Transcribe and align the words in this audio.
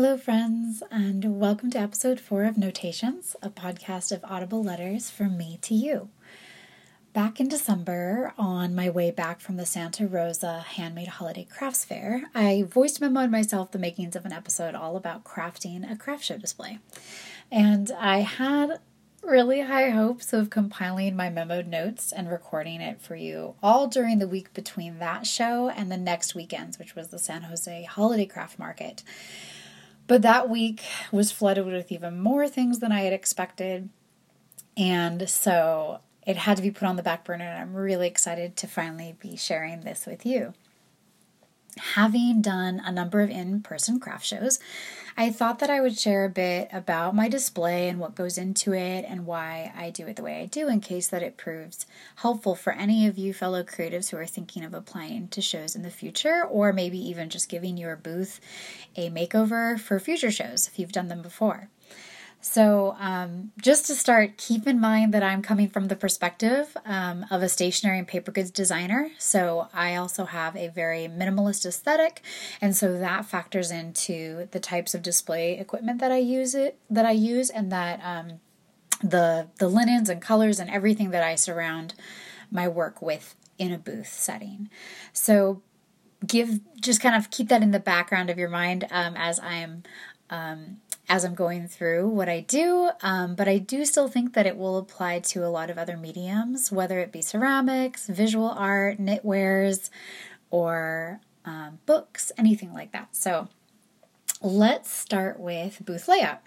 Hello, 0.00 0.16
friends, 0.16 0.80
and 0.92 1.40
welcome 1.40 1.72
to 1.72 1.78
episode 1.80 2.20
four 2.20 2.44
of 2.44 2.56
Notations, 2.56 3.34
a 3.42 3.50
podcast 3.50 4.12
of 4.12 4.24
audible 4.24 4.62
letters 4.62 5.10
from 5.10 5.36
me 5.36 5.58
to 5.62 5.74
you. 5.74 6.08
Back 7.12 7.40
in 7.40 7.48
December, 7.48 8.32
on 8.38 8.76
my 8.76 8.90
way 8.90 9.10
back 9.10 9.40
from 9.40 9.56
the 9.56 9.66
Santa 9.66 10.06
Rosa 10.06 10.60
Handmade 10.60 11.08
Holiday 11.08 11.48
Crafts 11.50 11.84
Fair, 11.84 12.30
I 12.32 12.62
voiced 12.62 13.00
memoed 13.00 13.30
myself 13.30 13.72
the 13.72 13.80
makings 13.80 14.14
of 14.14 14.24
an 14.24 14.32
episode 14.32 14.76
all 14.76 14.96
about 14.96 15.24
crafting 15.24 15.90
a 15.90 15.96
craft 15.96 16.22
show 16.22 16.38
display. 16.38 16.78
And 17.50 17.90
I 17.98 18.18
had 18.20 18.78
really 19.24 19.62
high 19.62 19.90
hopes 19.90 20.32
of 20.32 20.48
compiling 20.48 21.16
my 21.16 21.28
memoed 21.28 21.66
notes 21.66 22.12
and 22.12 22.30
recording 22.30 22.80
it 22.80 23.00
for 23.00 23.16
you 23.16 23.56
all 23.64 23.88
during 23.88 24.20
the 24.20 24.28
week 24.28 24.54
between 24.54 25.00
that 25.00 25.26
show 25.26 25.68
and 25.68 25.90
the 25.90 25.96
next 25.96 26.36
weekends, 26.36 26.78
which 26.78 26.94
was 26.94 27.08
the 27.08 27.18
San 27.18 27.42
Jose 27.42 27.82
Holiday 27.82 28.26
Craft 28.26 28.60
Market. 28.60 29.02
But 30.08 30.22
that 30.22 30.48
week 30.48 30.82
was 31.12 31.30
flooded 31.30 31.66
with 31.66 31.92
even 31.92 32.20
more 32.20 32.48
things 32.48 32.80
than 32.80 32.90
I 32.90 33.02
had 33.02 33.12
expected. 33.12 33.90
And 34.76 35.28
so 35.28 36.00
it 36.26 36.36
had 36.36 36.56
to 36.56 36.62
be 36.62 36.70
put 36.70 36.88
on 36.88 36.96
the 36.96 37.02
back 37.02 37.24
burner, 37.24 37.44
and 37.44 37.60
I'm 37.60 37.74
really 37.74 38.06
excited 38.06 38.56
to 38.56 38.66
finally 38.66 39.16
be 39.20 39.36
sharing 39.36 39.82
this 39.82 40.06
with 40.06 40.26
you. 40.26 40.54
Having 41.94 42.42
done 42.42 42.82
a 42.84 42.90
number 42.90 43.20
of 43.20 43.30
in 43.30 43.62
person 43.62 44.00
craft 44.00 44.24
shows, 44.24 44.58
I 45.20 45.32
thought 45.32 45.58
that 45.58 45.68
I 45.68 45.80
would 45.80 45.98
share 45.98 46.24
a 46.24 46.28
bit 46.28 46.68
about 46.72 47.12
my 47.12 47.28
display 47.28 47.88
and 47.88 47.98
what 47.98 48.14
goes 48.14 48.38
into 48.38 48.72
it 48.72 49.04
and 49.08 49.26
why 49.26 49.72
I 49.76 49.90
do 49.90 50.06
it 50.06 50.14
the 50.14 50.22
way 50.22 50.40
I 50.40 50.46
do 50.46 50.68
in 50.68 50.80
case 50.80 51.08
that 51.08 51.24
it 51.24 51.36
proves 51.36 51.86
helpful 52.14 52.54
for 52.54 52.72
any 52.72 53.04
of 53.08 53.18
you 53.18 53.34
fellow 53.34 53.64
creatives 53.64 54.10
who 54.10 54.16
are 54.16 54.26
thinking 54.26 54.64
of 54.64 54.74
applying 54.74 55.26
to 55.30 55.40
shows 55.40 55.74
in 55.74 55.82
the 55.82 55.90
future 55.90 56.44
or 56.44 56.72
maybe 56.72 57.00
even 57.00 57.30
just 57.30 57.48
giving 57.48 57.76
your 57.76 57.96
booth 57.96 58.38
a 58.94 59.10
makeover 59.10 59.76
for 59.76 59.98
future 59.98 60.30
shows 60.30 60.68
if 60.68 60.78
you've 60.78 60.92
done 60.92 61.08
them 61.08 61.20
before. 61.20 61.68
So, 62.40 62.94
um, 63.00 63.50
just 63.60 63.86
to 63.86 63.96
start, 63.96 64.38
keep 64.38 64.68
in 64.68 64.80
mind 64.80 65.12
that 65.12 65.24
I'm 65.24 65.42
coming 65.42 65.68
from 65.68 65.88
the 65.88 65.96
perspective 65.96 66.76
um, 66.86 67.26
of 67.30 67.42
a 67.42 67.48
stationery 67.48 67.98
and 67.98 68.06
paper 68.06 68.30
goods 68.30 68.52
designer. 68.52 69.10
So, 69.18 69.68
I 69.74 69.96
also 69.96 70.24
have 70.24 70.54
a 70.54 70.68
very 70.68 71.08
minimalist 71.08 71.66
aesthetic, 71.66 72.22
and 72.60 72.76
so 72.76 72.96
that 72.96 73.26
factors 73.26 73.72
into 73.72 74.46
the 74.52 74.60
types 74.60 74.94
of 74.94 75.02
display 75.02 75.58
equipment 75.58 76.00
that 76.00 76.12
I 76.12 76.18
use 76.18 76.54
it 76.54 76.78
that 76.88 77.04
I 77.04 77.10
use, 77.10 77.50
and 77.50 77.72
that 77.72 78.00
um, 78.04 78.40
the 79.02 79.48
the 79.58 79.68
linens 79.68 80.08
and 80.08 80.22
colors 80.22 80.60
and 80.60 80.70
everything 80.70 81.10
that 81.10 81.24
I 81.24 81.34
surround 81.34 81.94
my 82.52 82.68
work 82.68 83.02
with 83.02 83.34
in 83.58 83.72
a 83.72 83.78
booth 83.78 84.12
setting. 84.12 84.70
So, 85.12 85.60
give 86.24 86.60
just 86.80 87.00
kind 87.00 87.16
of 87.16 87.30
keep 87.30 87.48
that 87.48 87.62
in 87.62 87.72
the 87.72 87.80
background 87.80 88.30
of 88.30 88.38
your 88.38 88.48
mind 88.48 88.86
um, 88.92 89.16
as 89.16 89.40
I'm 89.40 89.82
um, 90.30 90.78
as 91.08 91.24
I'm 91.24 91.34
going 91.34 91.68
through 91.68 92.08
what 92.08 92.28
I 92.28 92.40
do, 92.40 92.90
um, 93.02 93.34
but 93.34 93.48
I 93.48 93.58
do 93.58 93.84
still 93.84 94.08
think 94.08 94.34
that 94.34 94.46
it 94.46 94.56
will 94.56 94.76
apply 94.78 95.20
to 95.20 95.44
a 95.44 95.48
lot 95.48 95.70
of 95.70 95.78
other 95.78 95.96
mediums, 95.96 96.70
whether 96.70 97.00
it 97.00 97.12
be 97.12 97.22
ceramics, 97.22 98.06
visual 98.06 98.48
art, 98.50 98.98
knitwears, 98.98 99.90
or 100.50 101.20
um, 101.44 101.78
books, 101.86 102.30
anything 102.36 102.72
like 102.74 102.92
that. 102.92 103.16
So 103.16 103.48
let's 104.40 104.90
start 104.90 105.40
with 105.40 105.84
booth 105.84 106.06
layout. 106.06 106.40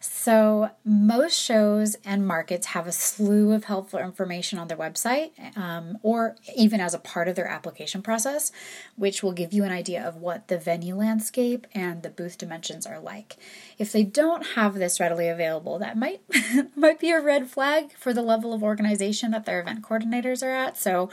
So, 0.00 0.70
most 0.84 1.34
shows 1.34 1.96
and 2.04 2.26
markets 2.26 2.68
have 2.68 2.86
a 2.86 2.92
slew 2.92 3.52
of 3.52 3.64
helpful 3.64 3.98
information 3.98 4.58
on 4.58 4.68
their 4.68 4.76
website 4.76 5.30
um, 5.56 5.98
or 6.02 6.36
even 6.54 6.80
as 6.80 6.94
a 6.94 6.98
part 6.98 7.26
of 7.26 7.36
their 7.36 7.48
application 7.48 8.02
process, 8.02 8.52
which 8.96 9.22
will 9.22 9.32
give 9.32 9.52
you 9.52 9.64
an 9.64 9.72
idea 9.72 10.06
of 10.06 10.16
what 10.16 10.48
the 10.48 10.58
venue 10.58 10.94
landscape 10.94 11.66
and 11.72 12.02
the 12.02 12.10
booth 12.10 12.38
dimensions 12.38 12.86
are 12.86 13.00
like. 13.00 13.36
If 13.78 13.92
they 13.92 14.04
don't 14.04 14.46
have 14.48 14.74
this 14.74 15.00
readily 15.00 15.28
available, 15.28 15.78
that 15.78 15.96
might 15.96 16.20
might 16.76 17.00
be 17.00 17.10
a 17.10 17.20
red 17.20 17.48
flag 17.48 17.92
for 17.96 18.12
the 18.12 18.22
level 18.22 18.52
of 18.52 18.62
organization 18.62 19.30
that 19.30 19.46
their 19.46 19.60
event 19.60 19.82
coordinators 19.82 20.42
are 20.42 20.50
at. 20.50 20.76
So, 20.76 21.10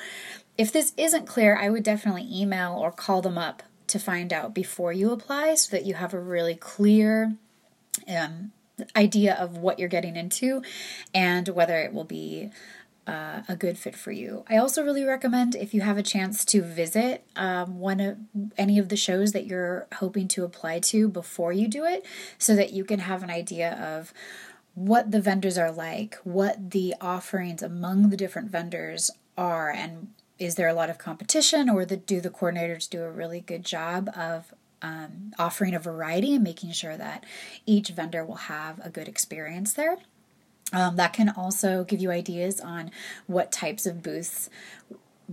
if 0.57 0.71
this 0.71 0.93
isn't 0.97 1.25
clear, 1.25 1.55
I 1.55 1.69
would 1.69 1.83
definitely 1.83 2.27
email 2.29 2.75
or 2.77 2.91
call 2.91 3.21
them 3.21 3.37
up 3.37 3.63
to 3.91 3.99
find 3.99 4.33
out 4.33 4.53
before 4.53 4.91
you 4.91 5.11
apply 5.11 5.55
so 5.55 5.75
that 5.75 5.85
you 5.85 5.93
have 5.93 6.13
a 6.13 6.19
really 6.19 6.55
clear 6.55 7.35
um, 8.07 8.51
idea 8.95 9.35
of 9.35 9.57
what 9.57 9.79
you're 9.79 9.87
getting 9.87 10.15
into 10.15 10.61
and 11.13 11.47
whether 11.49 11.77
it 11.77 11.93
will 11.93 12.03
be 12.05 12.49
uh, 13.07 13.41
a 13.47 13.55
good 13.55 13.77
fit 13.77 13.95
for 13.95 14.11
you. 14.11 14.45
I 14.47 14.57
also 14.57 14.83
really 14.83 15.03
recommend 15.03 15.55
if 15.55 15.73
you 15.73 15.81
have 15.81 15.97
a 15.97 16.03
chance 16.03 16.45
to 16.45 16.61
visit 16.61 17.23
um, 17.35 17.79
one 17.79 17.99
of 17.99 18.17
any 18.57 18.77
of 18.79 18.89
the 18.89 18.95
shows 18.95 19.31
that 19.31 19.45
you're 19.45 19.87
hoping 19.95 20.27
to 20.29 20.43
apply 20.43 20.79
to 20.79 21.09
before 21.09 21.51
you 21.51 21.67
do 21.67 21.83
it, 21.83 22.05
so 22.37 22.55
that 22.55 22.73
you 22.73 22.83
can 22.85 22.99
have 22.99 23.23
an 23.23 23.29
idea 23.29 23.73
of 23.73 24.13
what 24.75 25.11
the 25.11 25.19
vendors 25.19 25.57
are 25.57 25.71
like, 25.71 26.15
what 26.23 26.71
the 26.71 26.93
offerings 27.01 27.61
among 27.63 28.09
the 28.09 28.17
different 28.17 28.49
vendors 28.51 29.11
are, 29.35 29.69
and 29.69 30.09
is 30.41 30.55
there 30.55 30.67
a 30.67 30.73
lot 30.73 30.89
of 30.89 30.97
competition, 30.97 31.69
or 31.69 31.85
the, 31.85 31.97
do 31.97 32.19
the 32.19 32.31
coordinators 32.31 32.89
do 32.89 33.03
a 33.03 33.11
really 33.11 33.41
good 33.41 33.63
job 33.63 34.09
of 34.15 34.53
um, 34.81 35.33
offering 35.37 35.75
a 35.75 35.79
variety 35.79 36.33
and 36.33 36.43
making 36.43 36.71
sure 36.71 36.97
that 36.97 37.23
each 37.67 37.89
vendor 37.89 38.25
will 38.25 38.35
have 38.35 38.83
a 38.83 38.89
good 38.89 39.07
experience 39.07 39.73
there. 39.73 39.97
Um, 40.73 40.95
that 40.95 41.13
can 41.13 41.29
also 41.29 41.83
give 41.83 42.01
you 42.01 42.09
ideas 42.09 42.59
on 42.59 42.89
what 43.27 43.51
types 43.51 43.85
of 43.85 44.01
booths 44.01 44.49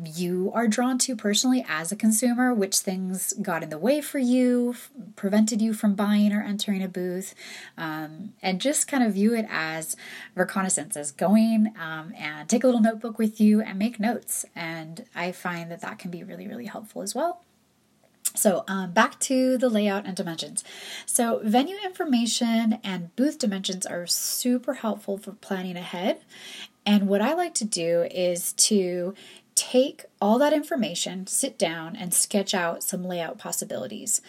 you 0.04 0.50
are 0.54 0.68
drawn 0.68 0.98
to 0.98 1.16
personally 1.16 1.64
as 1.68 1.90
a 1.90 1.96
consumer, 1.96 2.54
which 2.54 2.78
things 2.78 3.32
got 3.42 3.62
in 3.62 3.70
the 3.70 3.78
way 3.78 4.00
for 4.00 4.18
you, 4.18 4.74
prevented 5.16 5.60
you 5.60 5.72
from 5.72 5.94
buying 5.94 6.32
or 6.32 6.42
entering 6.42 6.82
a 6.82 6.88
booth, 6.88 7.34
um, 7.76 8.32
and 8.42 8.60
just 8.60 8.88
kind 8.88 9.02
of 9.02 9.14
view 9.14 9.34
it 9.34 9.46
as 9.48 9.96
reconnaissance, 10.34 10.96
as 10.96 11.10
going 11.10 11.72
um, 11.80 12.12
and 12.16 12.48
take 12.48 12.64
a 12.64 12.66
little 12.66 12.80
notebook 12.80 13.18
with 13.18 13.40
you 13.40 13.60
and 13.60 13.78
make 13.78 13.98
notes. 13.98 14.44
And 14.54 15.04
I 15.14 15.32
find 15.32 15.70
that 15.70 15.80
that 15.80 15.98
can 15.98 16.10
be 16.10 16.22
really, 16.22 16.46
really 16.46 16.66
helpful 16.66 17.02
as 17.02 17.14
well. 17.14 17.42
So, 18.34 18.62
um, 18.68 18.92
back 18.92 19.18
to 19.20 19.58
the 19.58 19.68
layout 19.68 20.06
and 20.06 20.14
dimensions. 20.14 20.62
So, 21.06 21.40
venue 21.42 21.76
information 21.84 22.78
and 22.84 23.14
booth 23.16 23.38
dimensions 23.38 23.84
are 23.84 24.06
super 24.06 24.74
helpful 24.74 25.18
for 25.18 25.32
planning 25.32 25.76
ahead. 25.76 26.20
And 26.86 27.08
what 27.08 27.20
I 27.20 27.34
like 27.34 27.54
to 27.54 27.64
do 27.64 28.06
is 28.10 28.52
to 28.54 29.14
take 29.72 30.06
all 30.18 30.38
that 30.38 30.54
information, 30.54 31.26
sit 31.26 31.58
down, 31.58 31.94
and 31.94 32.14
sketch 32.14 32.54
out 32.54 32.82
some 32.82 33.04
layout 33.04 33.36
possibilities. 33.38 34.22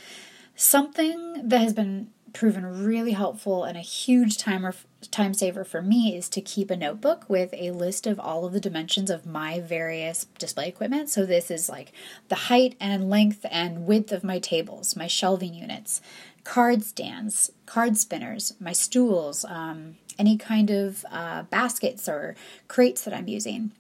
Something 0.56 1.48
that 1.48 1.62
has 1.62 1.72
been 1.74 2.10
proven 2.34 2.84
really 2.84 3.14
helpful 3.14 3.64
and 3.64 3.78
a 3.78 3.82
huge 3.82 4.38
timer 4.38 4.76
time 5.12 5.34
saver 5.34 5.64
for 5.64 5.82
me 5.82 6.16
is 6.16 6.28
to 6.30 6.42
keep 6.42 6.70
a 6.70 6.76
notebook 6.76 7.24
with 7.30 7.54
a 7.54 7.72
list 7.72 8.06
of 8.06 8.20
all 8.20 8.46
of 8.46 8.52
the 8.52 8.60
dimensions 8.60 9.10
of 9.10 9.26
my 9.26 9.62
various 9.62 10.26
display 10.38 10.68
equipment. 10.68 11.10
So 11.10 11.26
this 11.26 11.50
is 11.50 11.70
like 11.70 11.94
the 12.28 12.36
height 12.36 12.76
and 12.80 13.10
length 13.10 13.46
and 13.50 13.88
width 13.88 14.12
of 14.12 14.26
my 14.26 14.40
tables, 14.40 14.98
my 14.98 15.08
shelving 15.08 15.54
units, 15.54 16.02
card 16.44 16.84
stands, 16.84 17.52
card 17.66 17.98
spinners, 17.98 18.56
my 18.60 18.74
stools, 18.74 19.46
um, 19.46 19.96
any 20.20 20.38
kind 20.38 20.70
of 20.70 21.06
uh, 21.10 21.44
baskets 21.44 22.10
or 22.10 22.36
crates 22.68 23.06
that 23.06 23.14
I'm 23.14 23.30
using. 23.30 23.72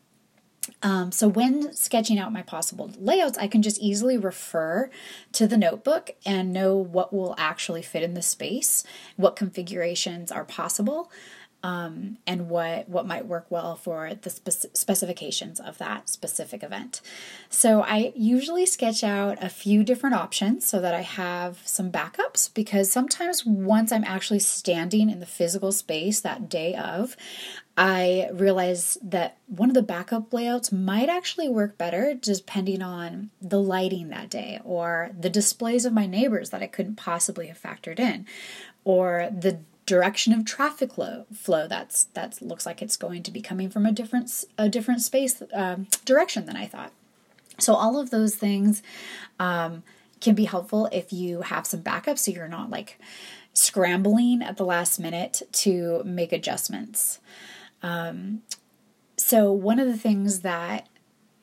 Um, 0.82 1.12
so 1.12 1.28
when 1.28 1.74
sketching 1.74 2.20
out 2.20 2.34
my 2.34 2.42
possible 2.42 2.92
layouts, 2.98 3.38
I 3.38 3.48
can 3.48 3.62
just 3.62 3.80
easily 3.80 4.18
refer 4.18 4.90
to 5.34 5.48
the 5.48 5.58
notebook 5.58 6.12
and 6.26 6.54
know 6.54 6.76
what 6.76 7.14
will 7.14 7.36
actually 7.38 7.82
fit 7.82 8.04
in 8.04 8.14
the 8.14 8.22
space, 8.22 8.84
what 9.16 9.36
configurations 9.36 10.32
are 10.32 10.46
possible, 10.46 11.12
um, 11.62 12.18
and 12.26 12.50
what 12.50 12.88
what 12.88 13.06
might 13.06 13.26
work 13.26 13.46
well 13.50 13.76
for 13.76 14.14
the 14.14 14.30
spec- 14.30 14.76
specifications 14.76 15.60
of 15.60 15.78
that 15.78 16.08
specific 16.08 16.64
event. 16.64 17.02
So 17.50 17.82
I 17.82 18.14
usually 18.16 18.66
sketch 18.66 19.04
out 19.04 19.38
a 19.44 19.50
few 19.50 19.84
different 19.84 20.16
options 20.16 20.66
so 20.66 20.80
that 20.80 20.96
I 20.96 21.02
have 21.02 21.60
some 21.66 21.92
backups 21.92 22.54
because 22.54 22.92
sometimes 22.92 23.46
once 23.46 23.92
I'm 23.92 24.06
actually 24.06 24.40
standing 24.40 25.10
in 25.10 25.20
the 25.20 25.26
physical 25.26 25.72
space 25.74 26.22
that 26.22 26.48
day 26.48 26.76
of, 26.76 27.18
I 27.82 28.30
realized 28.34 29.10
that 29.10 29.38
one 29.48 29.70
of 29.70 29.74
the 29.74 29.82
backup 29.82 30.34
layouts 30.34 30.70
might 30.70 31.08
actually 31.08 31.48
work 31.48 31.78
better 31.78 32.14
depending 32.14 32.82
on 32.82 33.30
the 33.42 33.62
lighting 33.62 34.10
that 34.10 34.30
day 34.30 34.60
or 34.66 35.12
the 35.18 35.30
displays 35.30 35.86
of 35.86 35.94
my 35.94 36.06
neighbors 36.06 36.50
that 36.50 36.62
I 36.62 36.68
couldn't 36.68 36.98
possibly 36.98 37.48
have 37.48 37.62
factored 37.62 37.98
in 37.98 38.26
or 38.84 39.30
the 39.32 39.60
direction 39.86 40.34
of 40.34 40.44
traffic 40.44 40.96
flow, 40.96 41.26
flow 41.34 41.70
that's 41.70 42.04
that 42.16 42.42
looks 42.42 42.66
like 42.66 42.82
it's 42.82 42.98
going 42.98 43.24
to 43.24 43.32
be 43.32 43.40
coming 43.40 43.70
from 43.70 43.86
a 43.86 43.94
different 43.94 44.44
a 44.58 44.68
different 44.68 45.02
space 45.02 45.42
um, 45.54 45.88
direction 46.04 46.48
than 46.48 46.58
I 46.58 46.66
thought. 46.66 46.92
So 47.60 47.76
all 47.76 47.98
of 47.98 48.10
those 48.10 48.36
things 48.36 48.84
um, 49.40 49.84
can 50.20 50.36
be 50.36 50.44
helpful 50.44 50.90
if 50.92 51.14
you 51.14 51.44
have 51.44 51.66
some 51.66 51.80
backup 51.80 52.18
so 52.18 52.32
you're 52.32 52.50
not 52.50 52.70
like 52.70 53.00
scrambling 53.54 54.42
at 54.42 54.58
the 54.58 54.66
last 54.66 55.00
minute 55.00 55.44
to 55.54 56.04
make 56.04 56.34
adjustments. 56.34 57.22
Um, 57.82 58.44
so, 59.18 59.52
one 59.52 59.80
of 59.80 59.88
the 59.88 59.98
things 59.98 60.42
that 60.42 60.88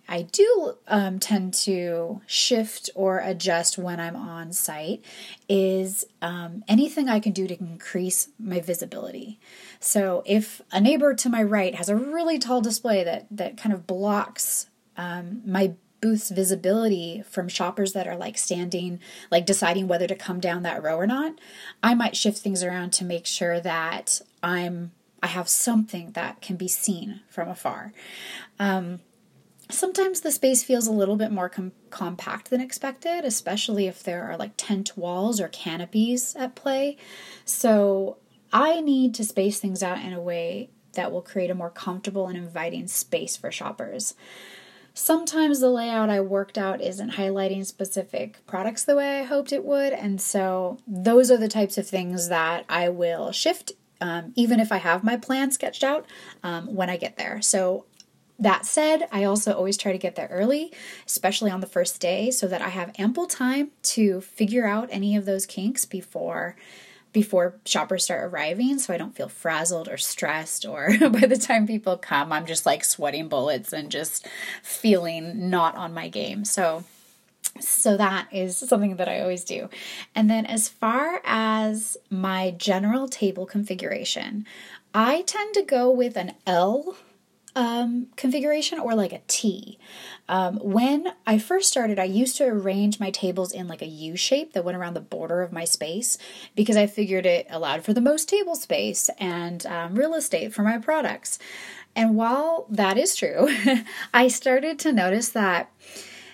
I 0.08 0.22
do 0.22 0.74
um, 0.86 1.18
tend 1.18 1.54
to 1.54 2.20
shift 2.26 2.90
or 2.94 3.18
adjust 3.18 3.76
when 3.76 3.98
I'm 3.98 4.16
on 4.16 4.52
site 4.52 5.04
is 5.48 6.04
um, 6.22 6.62
anything 6.68 7.08
I 7.08 7.20
can 7.20 7.32
do 7.32 7.46
to 7.48 7.58
increase 7.58 8.28
my 8.38 8.60
visibility. 8.60 9.40
So 9.80 10.22
if 10.24 10.62
a 10.70 10.80
neighbor 10.80 11.12
to 11.14 11.28
my 11.28 11.42
right 11.42 11.74
has 11.74 11.88
a 11.88 11.96
really 11.96 12.38
tall 12.38 12.60
display 12.60 13.02
that 13.04 13.26
that 13.32 13.56
kind 13.56 13.72
of 13.72 13.86
blocks 13.86 14.70
um, 14.96 15.42
my 15.44 15.74
booth's 16.00 16.30
visibility 16.30 17.22
from 17.28 17.48
shoppers 17.48 17.92
that 17.92 18.06
are 18.06 18.16
like 18.16 18.38
standing, 18.38 19.00
like 19.30 19.46
deciding 19.46 19.88
whether 19.88 20.06
to 20.06 20.14
come 20.14 20.40
down 20.40 20.62
that 20.62 20.82
row 20.82 20.96
or 20.96 21.06
not, 21.06 21.34
I 21.82 21.94
might 21.94 22.16
shift 22.16 22.38
things 22.38 22.62
around 22.62 22.92
to 22.94 23.04
make 23.04 23.26
sure 23.26 23.60
that 23.60 24.20
I'm 24.42 24.92
I 25.26 25.30
have 25.30 25.48
something 25.48 26.12
that 26.12 26.40
can 26.40 26.54
be 26.54 26.68
seen 26.68 27.20
from 27.28 27.48
afar. 27.48 27.92
Um, 28.60 29.00
sometimes 29.68 30.20
the 30.20 30.30
space 30.30 30.62
feels 30.62 30.86
a 30.86 30.92
little 30.92 31.16
bit 31.16 31.32
more 31.32 31.48
com- 31.48 31.72
compact 31.90 32.48
than 32.48 32.60
expected, 32.60 33.24
especially 33.24 33.88
if 33.88 34.04
there 34.04 34.22
are 34.22 34.36
like 34.36 34.52
tent 34.56 34.96
walls 34.96 35.40
or 35.40 35.48
canopies 35.48 36.36
at 36.36 36.54
play. 36.54 36.96
So 37.44 38.18
I 38.52 38.80
need 38.80 39.16
to 39.16 39.24
space 39.24 39.58
things 39.58 39.82
out 39.82 39.98
in 39.98 40.12
a 40.12 40.20
way 40.20 40.70
that 40.92 41.10
will 41.10 41.22
create 41.22 41.50
a 41.50 41.56
more 41.56 41.70
comfortable 41.70 42.28
and 42.28 42.38
inviting 42.38 42.86
space 42.86 43.36
for 43.36 43.50
shoppers. 43.50 44.14
Sometimes 44.94 45.58
the 45.58 45.70
layout 45.70 46.08
I 46.08 46.20
worked 46.20 46.56
out 46.56 46.80
isn't 46.80 47.14
highlighting 47.14 47.66
specific 47.66 48.46
products 48.46 48.84
the 48.84 48.94
way 48.94 49.18
I 49.18 49.24
hoped 49.24 49.52
it 49.52 49.64
would, 49.64 49.92
and 49.92 50.20
so 50.20 50.78
those 50.86 51.32
are 51.32 51.36
the 51.36 51.48
types 51.48 51.76
of 51.78 51.88
things 51.88 52.28
that 52.28 52.64
I 52.68 52.90
will 52.90 53.32
shift 53.32 53.72
um, 54.00 54.32
even 54.36 54.60
if 54.60 54.72
I 54.72 54.78
have 54.78 55.04
my 55.04 55.16
plan 55.16 55.50
sketched 55.50 55.84
out 55.84 56.06
um, 56.42 56.74
when 56.74 56.90
I 56.90 56.96
get 56.96 57.16
there. 57.16 57.40
So 57.42 57.86
that 58.38 58.66
said, 58.66 59.08
I 59.10 59.24
also 59.24 59.52
always 59.54 59.76
try 59.78 59.92
to 59.92 59.98
get 59.98 60.14
there 60.14 60.28
early, 60.30 60.72
especially 61.06 61.50
on 61.50 61.60
the 61.60 61.66
first 61.66 62.00
day, 62.00 62.30
so 62.30 62.46
that 62.48 62.60
I 62.60 62.68
have 62.68 62.92
ample 62.98 63.26
time 63.26 63.70
to 63.82 64.20
figure 64.20 64.66
out 64.66 64.88
any 64.92 65.16
of 65.16 65.24
those 65.24 65.46
kinks 65.46 65.84
before 65.84 66.56
before 67.12 67.54
shoppers 67.64 68.04
start 68.04 68.22
arriving 68.24 68.78
so 68.78 68.92
I 68.92 68.98
don't 68.98 69.16
feel 69.16 69.30
frazzled 69.30 69.88
or 69.88 69.96
stressed 69.96 70.66
or 70.66 70.90
by 71.00 71.20
the 71.20 71.38
time 71.38 71.66
people 71.66 71.96
come 71.96 72.30
I'm 72.30 72.44
just 72.44 72.66
like 72.66 72.84
sweating 72.84 73.28
bullets 73.30 73.72
and 73.72 73.90
just 73.90 74.28
feeling 74.62 75.48
not 75.48 75.76
on 75.76 75.94
my 75.94 76.08
game. 76.08 76.44
So 76.44 76.84
so 77.60 77.96
that 77.96 78.28
is 78.32 78.56
something 78.56 78.96
that 78.96 79.08
I 79.08 79.20
always 79.20 79.44
do. 79.44 79.68
And 80.14 80.30
then 80.30 80.46
as 80.46 80.68
far 80.68 81.20
as 81.24 81.96
my 82.10 82.52
general 82.52 83.08
table 83.08 83.46
configuration, 83.46 84.46
I 84.94 85.22
tend 85.22 85.54
to 85.54 85.62
go 85.62 85.90
with 85.90 86.16
an 86.16 86.32
L 86.46 86.96
um, 87.56 88.08
configuration 88.16 88.78
or 88.78 88.94
like 88.94 89.12
a 89.12 89.22
T. 89.26 89.78
Um, 90.28 90.58
when 90.58 91.12
I 91.26 91.38
first 91.38 91.70
started, 91.70 91.98
I 91.98 92.04
used 92.04 92.36
to 92.36 92.44
arrange 92.44 93.00
my 93.00 93.10
tables 93.10 93.50
in 93.50 93.66
like 93.66 93.80
a 93.80 93.86
U 93.86 94.14
shape 94.14 94.52
that 94.52 94.64
went 94.64 94.76
around 94.76 94.92
the 94.92 95.00
border 95.00 95.40
of 95.40 95.52
my 95.52 95.64
space 95.64 96.18
because 96.54 96.76
I 96.76 96.86
figured 96.86 97.24
it 97.24 97.46
allowed 97.48 97.82
for 97.82 97.94
the 97.94 98.00
most 98.02 98.28
table 98.28 98.56
space 98.56 99.08
and 99.18 99.64
um, 99.64 99.94
real 99.94 100.14
estate 100.14 100.52
for 100.52 100.62
my 100.62 100.76
products. 100.76 101.38
And 101.96 102.14
while 102.14 102.66
that 102.68 102.98
is 102.98 103.16
true, 103.16 103.48
I 104.14 104.28
started 104.28 104.78
to 104.80 104.92
notice 104.92 105.30
that 105.30 105.72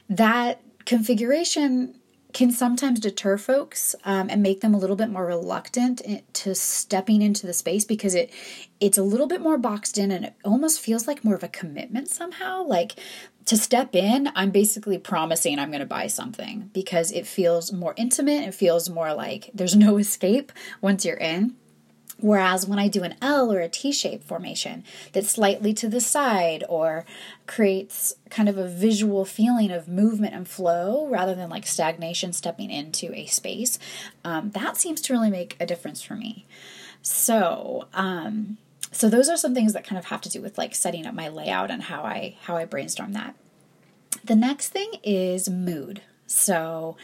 that 0.08 0.60
configuration 0.84 1.98
can 2.32 2.50
sometimes 2.50 2.98
deter 2.98 3.36
folks 3.36 3.94
um, 4.04 4.28
and 4.30 4.42
make 4.42 4.62
them 4.62 4.72
a 4.72 4.78
little 4.78 4.96
bit 4.96 5.10
more 5.10 5.26
reluctant 5.26 6.00
to 6.32 6.54
stepping 6.54 7.20
into 7.20 7.46
the 7.46 7.52
space 7.52 7.84
because 7.84 8.14
it 8.14 8.30
it's 8.80 8.98
a 8.98 9.02
little 9.02 9.26
bit 9.26 9.40
more 9.40 9.58
boxed 9.58 9.98
in 9.98 10.10
and 10.10 10.24
it 10.24 10.34
almost 10.44 10.80
feels 10.80 11.06
like 11.06 11.24
more 11.24 11.34
of 11.34 11.42
a 11.42 11.48
commitment 11.48 12.08
somehow. 12.08 12.62
Like 12.62 12.94
to 13.44 13.56
step 13.56 13.94
in 13.96 14.30
i'm 14.36 14.50
basically 14.50 14.98
promising 14.98 15.58
i'm 15.58 15.70
going 15.70 15.80
to 15.80 15.86
buy 15.86 16.06
something 16.06 16.70
because 16.72 17.10
it 17.10 17.26
feels 17.26 17.72
more 17.72 17.92
intimate. 17.96 18.46
It 18.46 18.54
feels 18.54 18.88
more 18.88 19.12
like 19.12 19.50
there's 19.52 19.76
no 19.76 19.96
escape 19.98 20.52
once 20.80 21.04
you're 21.04 21.16
in 21.16 21.56
Whereas 22.22 22.66
when 22.66 22.78
I 22.78 22.86
do 22.86 23.02
an 23.02 23.16
L 23.20 23.52
or 23.52 23.58
a 23.60 23.68
T 23.68 23.90
shape 23.92 24.22
formation 24.22 24.84
that's 25.12 25.30
slightly 25.30 25.74
to 25.74 25.88
the 25.88 26.00
side 26.00 26.62
or 26.68 27.04
creates 27.46 28.14
kind 28.30 28.48
of 28.48 28.56
a 28.56 28.68
visual 28.68 29.24
feeling 29.24 29.72
of 29.72 29.88
movement 29.88 30.32
and 30.32 30.46
flow 30.46 31.08
rather 31.08 31.34
than 31.34 31.50
like 31.50 31.66
stagnation 31.66 32.32
stepping 32.32 32.70
into 32.70 33.12
a 33.12 33.26
space, 33.26 33.78
um, 34.24 34.52
that 34.52 34.76
seems 34.76 35.00
to 35.02 35.12
really 35.12 35.30
make 35.30 35.56
a 35.58 35.66
difference 35.66 36.00
for 36.00 36.14
me. 36.14 36.46
So, 37.02 37.88
um, 37.92 38.56
so 38.92 39.08
those 39.08 39.28
are 39.28 39.36
some 39.36 39.54
things 39.54 39.72
that 39.72 39.84
kind 39.84 39.98
of 39.98 40.04
have 40.06 40.20
to 40.20 40.28
do 40.28 40.40
with 40.40 40.56
like 40.56 40.76
setting 40.76 41.06
up 41.06 41.14
my 41.14 41.28
layout 41.28 41.72
and 41.72 41.82
how 41.82 42.02
I 42.02 42.36
how 42.42 42.56
I 42.56 42.66
brainstorm 42.66 43.14
that. 43.14 43.34
The 44.24 44.36
next 44.36 44.68
thing 44.68 44.92
is 45.02 45.48
mood. 45.48 46.02
So, 46.26 46.96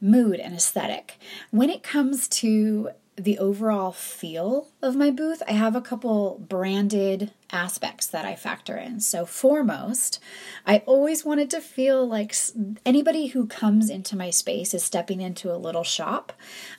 mood 0.00 0.40
and 0.40 0.54
aesthetic. 0.54 1.18
When 1.50 1.68
it 1.68 1.82
comes 1.82 2.28
to 2.28 2.90
the 3.16 3.38
overall 3.38 3.92
feel 3.92 4.68
of 4.82 4.96
my 4.96 5.10
booth, 5.10 5.42
I 5.46 5.52
have 5.52 5.76
a 5.76 5.80
couple 5.80 6.44
branded 6.48 7.30
aspects 7.52 8.06
that 8.08 8.24
I 8.24 8.34
factor 8.34 8.76
in. 8.76 8.98
So, 9.00 9.24
foremost, 9.24 10.18
I 10.66 10.78
always 10.78 11.24
wanted 11.24 11.48
to 11.50 11.60
feel 11.60 12.06
like 12.06 12.34
anybody 12.84 13.28
who 13.28 13.46
comes 13.46 13.88
into 13.88 14.16
my 14.16 14.30
space 14.30 14.74
is 14.74 14.82
stepping 14.82 15.20
into 15.20 15.52
a 15.52 15.56
little 15.56 15.84
shop. 15.84 16.32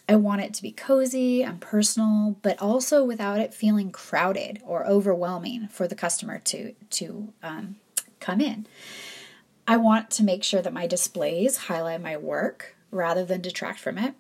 I 0.09 0.17
want 0.17 0.41
it 0.41 0.53
to 0.55 0.61
be 0.61 0.71
cozy 0.71 1.41
and 1.41 1.61
personal, 1.61 2.37
but 2.41 2.61
also 2.61 3.03
without 3.05 3.39
it 3.39 3.53
feeling 3.53 3.91
crowded 3.91 4.61
or 4.65 4.85
overwhelming 4.85 5.69
for 5.69 5.87
the 5.87 5.95
customer 5.95 6.39
to 6.39 6.73
to 6.91 7.33
um, 7.43 7.77
come 8.19 8.41
in. 8.41 8.67
I 9.67 9.77
want 9.77 10.11
to 10.11 10.23
make 10.23 10.43
sure 10.43 10.61
that 10.61 10.73
my 10.73 10.85
displays 10.85 11.57
highlight 11.57 12.01
my 12.01 12.17
work 12.17 12.75
rather 12.91 13.23
than 13.23 13.41
detract 13.41 13.79
from 13.79 13.97
it 13.97 14.15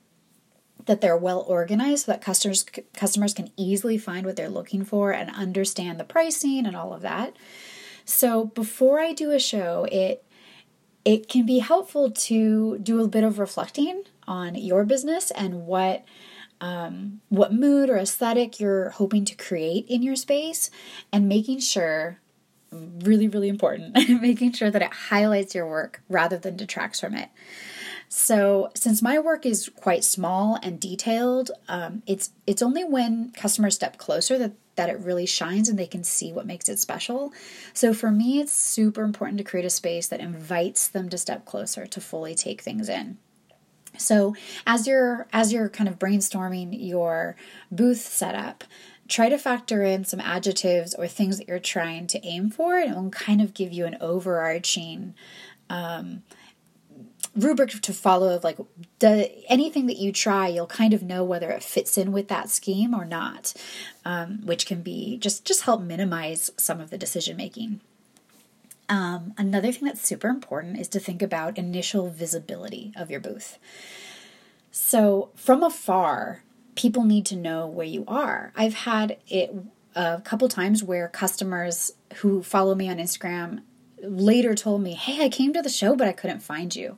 that 0.85 1.01
they're 1.01 1.17
well 1.17 1.43
organized 1.47 2.05
so 2.05 2.11
that 2.11 2.21
customers 2.21 2.65
customers 2.93 3.33
can 3.33 3.51
easily 3.57 3.97
find 3.97 4.25
what 4.25 4.35
they're 4.35 4.49
looking 4.49 4.83
for 4.83 5.11
and 5.11 5.29
understand 5.31 5.99
the 5.99 6.03
pricing 6.03 6.65
and 6.65 6.75
all 6.75 6.93
of 6.93 7.01
that. 7.01 7.35
So 8.05 8.45
before 8.45 8.99
I 8.99 9.13
do 9.13 9.31
a 9.31 9.39
show, 9.39 9.87
it 9.91 10.23
it 11.03 11.29
can 11.29 11.45
be 11.45 11.59
helpful 11.59 12.09
to 12.09 12.79
do 12.79 13.03
a 13.03 13.07
bit 13.07 13.23
of 13.23 13.39
reflecting 13.39 14.03
on 14.27 14.55
your 14.55 14.85
business 14.85 15.31
and 15.31 15.65
what 15.65 16.03
um, 16.61 17.21
what 17.29 17.53
mood 17.53 17.89
or 17.89 17.97
aesthetic 17.97 18.59
you're 18.59 18.89
hoping 18.91 19.25
to 19.25 19.35
create 19.35 19.85
in 19.87 20.01
your 20.01 20.15
space 20.15 20.71
and 21.11 21.27
making 21.27 21.59
sure 21.59 22.19
really 22.71 23.27
really 23.27 23.49
important 23.49 23.93
making 24.21 24.51
sure 24.51 24.71
that 24.71 24.81
it 24.81 24.91
highlights 24.91 25.53
your 25.53 25.67
work 25.67 26.01
rather 26.09 26.37
than 26.37 26.57
detracts 26.57 26.99
from 26.99 27.13
it 27.13 27.29
so, 28.07 28.69
since 28.75 29.01
my 29.01 29.19
work 29.19 29.45
is 29.45 29.69
quite 29.75 30.03
small 30.03 30.57
and 30.61 30.79
detailed, 30.79 31.51
um, 31.67 32.03
it's 32.05 32.31
it's 32.45 32.61
only 32.61 32.83
when 32.83 33.31
customers 33.31 33.75
step 33.75 33.97
closer 33.97 34.37
that 34.37 34.53
that 34.75 34.89
it 34.89 34.99
really 34.99 35.25
shines 35.25 35.69
and 35.69 35.79
they 35.79 35.87
can 35.87 36.03
see 36.03 36.31
what 36.31 36.45
makes 36.45 36.69
it 36.69 36.79
special. 36.79 37.33
So 37.73 37.93
for 37.93 38.11
me, 38.11 38.41
it's 38.41 38.51
super 38.51 39.03
important 39.03 39.37
to 39.37 39.43
create 39.43 39.65
a 39.65 39.69
space 39.69 40.07
that 40.07 40.19
invites 40.19 40.87
them 40.87 41.09
to 41.09 41.17
step 41.17 41.45
closer 41.45 41.85
to 41.87 42.01
fully 42.01 42.35
take 42.35 42.61
things 42.61 42.89
in. 42.89 43.17
So 43.97 44.35
as 44.67 44.85
you're 44.87 45.27
as 45.31 45.53
you're 45.53 45.69
kind 45.69 45.89
of 45.89 45.99
brainstorming 45.99 46.77
your 46.77 47.35
booth 47.71 48.01
setup, 48.01 48.65
try 49.07 49.29
to 49.29 49.37
factor 49.37 49.83
in 49.83 50.03
some 50.03 50.19
adjectives 50.19 50.93
or 50.93 51.07
things 51.07 51.37
that 51.37 51.47
you're 51.47 51.59
trying 51.59 52.07
to 52.07 52.25
aim 52.25 52.49
for, 52.49 52.77
and 52.77 52.91
it 52.91 52.97
will 52.97 53.09
kind 53.09 53.41
of 53.41 53.53
give 53.53 53.71
you 53.71 53.85
an 53.85 53.97
overarching 54.01 55.15
um, 55.69 56.23
rubric 57.35 57.71
to 57.71 57.93
follow 57.93 58.33
of 58.33 58.43
like 58.43 58.57
the, 58.99 59.31
anything 59.51 59.87
that 59.87 59.97
you 59.97 60.11
try 60.11 60.47
you'll 60.47 60.67
kind 60.67 60.93
of 60.93 61.03
know 61.03 61.23
whether 61.23 61.49
it 61.51 61.63
fits 61.63 61.97
in 61.97 62.11
with 62.11 62.27
that 62.27 62.49
scheme 62.49 62.93
or 62.93 63.05
not 63.05 63.53
um, 64.05 64.39
which 64.45 64.65
can 64.65 64.81
be 64.81 65.17
just 65.17 65.45
just 65.45 65.61
help 65.61 65.81
minimize 65.81 66.51
some 66.57 66.79
of 66.79 66.89
the 66.89 66.97
decision 66.97 67.35
making 67.35 67.79
um, 68.87 69.33
another 69.37 69.71
thing 69.71 69.85
that's 69.85 70.07
super 70.07 70.27
important 70.27 70.79
is 70.79 70.87
to 70.89 70.99
think 70.99 71.21
about 71.21 71.57
initial 71.57 72.09
visibility 72.09 72.93
of 72.95 73.09
your 73.09 73.19
booth. 73.19 73.57
So 74.71 75.29
from 75.35 75.63
afar 75.63 76.43
people 76.75 77.03
need 77.03 77.25
to 77.25 77.35
know 77.35 77.65
where 77.65 77.85
you 77.85 78.03
are. 78.07 78.51
I've 78.55 78.73
had 78.73 79.17
it 79.27 79.55
a 79.95 80.21
couple 80.21 80.47
times 80.49 80.83
where 80.83 81.07
customers 81.07 81.93
who 82.17 82.43
follow 82.43 82.75
me 82.75 82.89
on 82.89 82.97
instagram 82.97 83.61
later 84.01 84.55
told 84.55 84.81
me, 84.81 84.93
Hey, 84.93 85.23
I 85.23 85.29
came 85.29 85.53
to 85.53 85.61
the 85.61 85.69
show, 85.69 85.95
but 85.95 86.07
I 86.07 86.13
couldn't 86.13 86.41
find 86.41 86.75
you. 86.75 86.97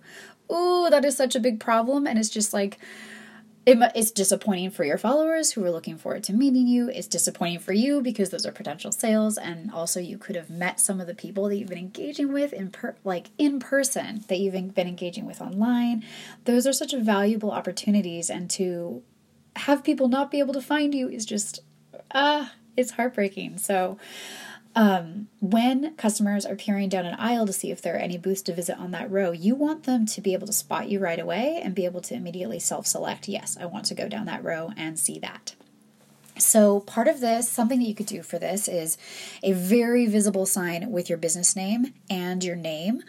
Ooh, 0.52 0.88
that 0.90 1.06
is 1.06 1.18
such 1.18 1.36
a 1.36 1.40
big 1.40 1.60
problem. 1.60 2.08
And 2.08 2.18
it's 2.18 2.30
just 2.30 2.54
like, 2.54 2.78
it, 3.68 3.78
it's 3.96 4.12
disappointing 4.12 4.72
for 4.72 4.86
your 4.86 4.98
followers 4.98 5.52
who 5.52 5.64
are 5.66 5.70
looking 5.70 5.98
forward 5.98 6.24
to 6.24 6.34
meeting 6.34 6.68
you. 6.68 6.88
It's 6.88 7.06
disappointing 7.06 7.60
for 7.60 7.74
you 7.74 8.02
because 8.02 8.30
those 8.30 8.46
are 8.46 8.52
potential 8.54 8.94
sales, 8.94 9.38
and 9.38 9.70
also 9.72 10.00
you 10.00 10.18
could 10.18 10.38
have 10.38 10.50
met 10.50 10.80
some 10.80 11.02
of 11.02 11.08
the 11.08 11.14
people 11.14 11.50
that 11.50 11.58
you've 11.58 11.68
been 11.68 11.78
engaging 11.78 12.32
with 12.32 12.54
in 12.54 12.72
per, 12.72 12.96
like 13.04 13.28
in 13.38 13.60
person 13.60 14.24
that 14.30 14.40
you've 14.40 14.54
been 14.54 14.88
engaging 14.88 15.26
with 15.26 15.42
online. 15.42 16.06
Those 16.46 16.66
are 16.66 16.72
such 16.72 16.94
valuable 16.94 17.52
opportunities, 17.52 18.30
and 18.30 18.50
to 18.52 19.04
have 19.58 19.84
people 19.84 20.08
not 20.08 20.32
be 20.32 20.40
able 20.40 20.54
to 20.54 20.62
find 20.62 20.96
you 20.96 21.10
is 21.10 21.26
just 21.26 21.60
ah, 22.14 22.46
uh, 22.46 22.50
it's 22.78 22.92
heartbreaking. 22.92 23.58
So 23.58 23.98
um, 24.78 25.28
when 25.40 25.96
customers 25.96 26.46
are 26.46 26.56
peering 26.56 26.88
down 26.88 27.08
an 27.08 27.16
aisle 27.18 27.48
to 27.48 27.52
see 27.52 27.72
if 27.72 27.82
there 27.82 27.96
are 27.96 28.00
any 28.00 28.16
booths 28.16 28.44
to 28.44 28.54
visit 28.54 28.78
on 28.78 28.92
that 28.92 29.10
row, 29.10 29.32
you 29.32 29.56
want 29.56 29.86
them 29.86 30.06
to 30.06 30.22
be 30.22 30.34
able 30.34 30.46
to 30.46 30.54
spot 30.54 30.88
you 30.88 31.00
right 31.00 31.20
away 31.20 31.60
and 31.64 31.74
be 31.74 31.86
able 31.86 32.00
to 32.02 32.14
immediately 32.14 32.60
self 32.60 32.86
select, 32.86 33.28
yes, 33.28 33.58
I 33.60 33.66
want 33.66 33.86
to 33.86 33.96
go 33.96 34.08
down 34.08 34.28
that 34.28 34.44
row 34.44 34.72
and 34.78 35.00
see 35.00 35.18
that. 35.20 35.56
So, 36.40 36.82
part 36.82 37.08
of 37.08 37.20
this, 37.20 37.50
something 37.50 37.80
that 37.80 37.88
you 37.88 37.96
could 37.96 38.06
do 38.06 38.22
for 38.22 38.40
this 38.40 38.68
is 38.68 38.98
a 39.44 39.54
very 39.54 40.06
visible 40.06 40.46
sign 40.46 40.92
with 40.92 41.10
your 41.10 41.18
business 41.18 41.56
name 41.56 41.94
and 42.10 42.44
your 42.44 42.56
name. 42.56 43.04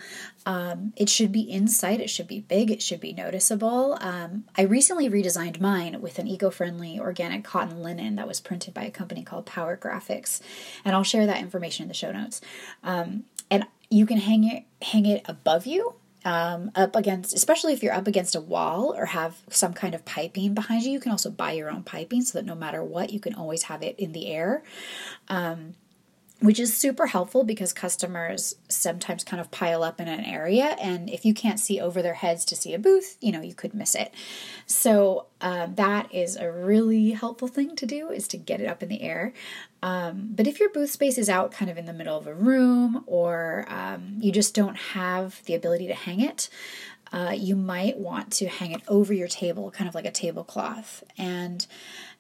Um, 0.47 0.93
it 0.97 1.09
should 1.09 1.31
be 1.31 1.41
in 1.41 1.69
sight, 1.69 2.01
it 2.01 2.09
should 2.09 2.27
be 2.27 2.41
big, 2.41 2.71
it 2.71 2.83
should 2.83 3.01
be 3.01 3.13
noticeable. 3.13 3.99
Um, 4.01 4.45
I 4.57 4.63
recently 4.63 5.11
redesigned 5.11 5.61
mine 5.61 6.01
with 6.01 6.19
an 6.19 6.27
eco 6.27 6.51
friendly 6.51 6.99
organic 6.99 7.45
cotton 7.45 7.83
linen 7.83 8.17
that 8.17 8.27
was 8.27 8.41
printed 8.41 8.73
by 8.73 8.85
a 8.85 8.91
company 8.91 9.23
called 9.23 9.47
Power 9.47 9.77
Graphics, 9.77 10.41
and 10.85 10.95
I'll 10.97 11.05
share 11.05 11.27
that 11.27 11.41
information 11.41 11.85
in 11.85 11.89
the 11.89 11.95
show 11.95 12.13
notes. 12.13 12.41
Um, 12.83 13.25
and 13.51 13.67
you 13.91 14.07
can 14.07 14.19
hang 14.19 14.45
it 14.45 14.65
hang 14.83 15.07
it 15.07 15.23
above 15.27 15.67
you 15.67 15.95
um, 16.25 16.71
up 16.75 16.97
against, 16.97 17.35
especially 17.35 17.73
if 17.73 17.83
you're 17.83 17.95
up 17.95 18.07
against 18.07 18.35
a 18.35 18.41
wall 18.41 18.95
or 18.97 19.07
have 19.07 19.37
some 19.51 19.73
kind 19.73 19.95
of 19.95 20.05
piping 20.05 20.55
behind 20.55 20.83
you. 20.83 20.93
You 20.93 21.01
can 21.01 21.13
also 21.13 21.31
buy 21.31 21.53
your 21.53 21.71
own 21.71 21.83
piping 21.83 22.23
so 22.23 22.39
that 22.39 22.45
no 22.45 22.55
matter 22.55 22.83
what, 22.83 23.11
you 23.11 23.21
can 23.21 23.35
always 23.35 23.65
have 23.65 23.83
it 23.83 23.99
in 23.99 24.13
the 24.13 24.29
air. 24.29 24.63
Um, 25.29 25.75
which 26.41 26.61
is 26.61 26.77
super 26.77 27.07
helpful 27.07 27.43
because 27.43 27.73
customers 27.73 28.55
sometimes 28.69 29.25
kind 29.25 29.41
of 29.41 29.51
pile 29.51 29.83
up 29.83 30.01
in 30.01 30.07
an 30.07 30.25
area 30.25 30.77
and 30.81 31.11
if 31.11 31.25
you 31.25 31.35
can't 31.35 31.59
see 31.59 31.81
over 31.81 32.01
their 32.01 32.15
heads 32.15 32.45
to 32.45 32.55
see 32.55 32.73
a 32.73 32.79
booth 32.79 33.17
you 33.21 33.33
know 33.33 33.41
you 33.41 33.55
could 33.55 33.75
miss 33.75 33.95
it. 33.95 34.15
So 34.67 35.27
uh, 35.41 35.69
that 35.75 36.15
is 36.15 36.37
a 36.37 36.51
really 36.51 37.11
helpful 37.11 37.49
thing 37.49 37.75
to 37.77 37.87
do 37.87 38.11
is 38.11 38.29
to 38.29 38.37
get 38.37 38.61
it 38.61 38.67
up 38.67 38.83
in 38.83 38.89
the 38.89 39.03
air. 39.03 39.33
Um, 39.83 40.31
but 40.35 40.47
if 40.47 40.59
your 40.59 40.71
booth 40.71 40.91
space 40.91 41.19
is 41.19 41.29
out 41.29 41.53
kind 41.53 41.71
of 41.71 41.79
in 41.79 41.87
the 41.87 41.93
middle 41.93 42.17
of 42.17 42.27
a 42.27 42.35
room 42.35 43.05
or 43.07 43.65
um, 43.69 44.17
you 44.21 44.33
just 44.33 44.55
don't 44.55 44.77
have 44.77 45.43
the 45.45 45.55
ability 45.55 45.87
to 45.87 45.95
hang 45.95 46.21
it 46.21 46.49
uh, 47.13 47.35
you 47.37 47.57
might 47.57 47.97
want 47.99 48.33
to 48.33 48.49
hang 48.49 48.73
it 48.73 48.83
over 48.89 49.13
your 49.13 49.29
table 49.29 49.71
kind 49.71 49.89
of 49.89 49.95
like 49.95 50.05
a 50.05 50.11
tablecloth. 50.11 51.03
And 51.17 51.67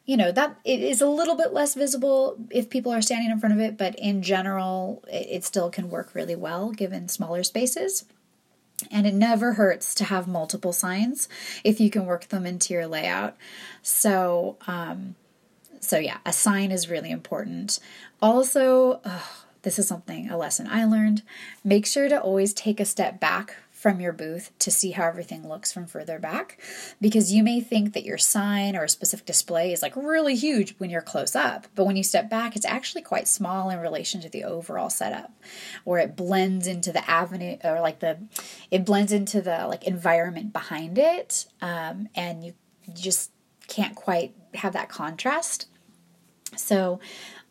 you 0.09 0.17
know 0.17 0.33
that 0.33 0.59
it 0.65 0.81
is 0.81 1.03
a 1.03 1.07
little 1.07 1.37
bit 1.37 1.53
less 1.53 1.75
visible 1.75 2.39
if 2.51 2.71
people 2.71 2.91
are 2.91 3.03
standing 3.03 3.31
in 3.31 3.39
front 3.39 3.55
of 3.55 3.61
it 3.61 3.77
but 3.77 3.95
in 3.97 4.23
general 4.23 5.05
it, 5.07 5.45
still 5.45 5.69
can 5.69 5.91
work 5.91 6.15
really 6.15 6.35
well 6.35 6.73
given 6.73 7.09
smaller 7.09 7.45
spaces. 7.45 8.07
And 8.91 9.07
it 9.09 9.15
never 9.15 9.55
hurts 9.55 9.95
to 9.97 10.05
have 10.05 10.29
multiple 10.29 10.73
signs 10.73 11.29
if 11.63 11.79
you 11.81 11.91
can 11.91 12.07
work 12.07 12.29
them 12.29 12.47
into 12.47 12.73
your 12.73 12.87
layout. 12.87 13.37
So 13.83 14.57
um, 14.67 15.15
so 15.81 15.99
yeah 15.99 16.19
a 16.25 16.33
sign 16.33 16.73
is 16.73 16.89
really 16.89 17.11
important. 17.11 17.79
Also 18.23 19.03
this 19.61 19.79
is 19.79 19.87
something 19.87 20.31
a 20.31 20.39
lesson 20.39 20.67
i 20.71 20.87
learned. 20.87 21.21
Make 21.63 21.85
sure 21.85 22.09
to 22.09 22.19
always 22.19 22.55
take 22.55 22.81
a 22.81 22.87
step 22.87 23.21
back 23.21 23.57
from 23.79 24.01
your 24.01 24.13
booth 24.13 24.51
to 24.59 24.73
see 24.73 24.91
how 24.91 25.07
everything 25.07 25.49
looks 25.49 25.73
from 25.73 25.87
further 25.87 26.19
back. 26.19 26.61
Because 27.01 27.33
you 27.33 27.45
may 27.45 27.61
think 27.61 27.93
that 27.93 28.05
your 28.05 28.19
sign 28.19 28.75
or 28.75 28.85
a 28.85 28.89
specific 28.89 29.25
display 29.25 29.73
is 29.73 29.83
like 29.83 29.95
really 29.95 30.35
huge 30.35 30.75
when 30.79 30.91
you're 30.91 31.01
close 31.01 31.37
up 31.37 31.67
but 31.75 31.85
when 31.85 31.97
you 31.97 32.03
step 32.03 32.29
back 32.29 32.57
it's 32.57 32.67
actually 32.67 33.03
quite 33.03 33.29
small 33.29 33.71
in 33.71 33.79
relation 33.79 34.21
to 34.21 34.29
the 34.29 34.45
overall 34.45 34.91
setup 34.91 35.33
or 35.85 35.99
it 35.99 36.17
blends 36.17 36.67
into 36.67 36.93
the 36.93 37.09
avenue 37.09 37.57
or 37.63 37.81
like 37.81 38.01
the 38.01 38.19
it 38.71 38.85
blends 38.85 39.13
into 39.13 39.41
the 39.41 39.67
like 39.67 39.85
environment 39.85 40.53
behind 40.53 40.99
it 40.99 41.47
um, 41.61 42.09
and 42.15 42.45
you 42.45 42.55
just 42.95 43.31
can't 43.69 43.95
quite 43.95 44.35
have 44.55 44.73
that 44.73 44.89
contrast. 44.89 45.69
So 46.57 47.01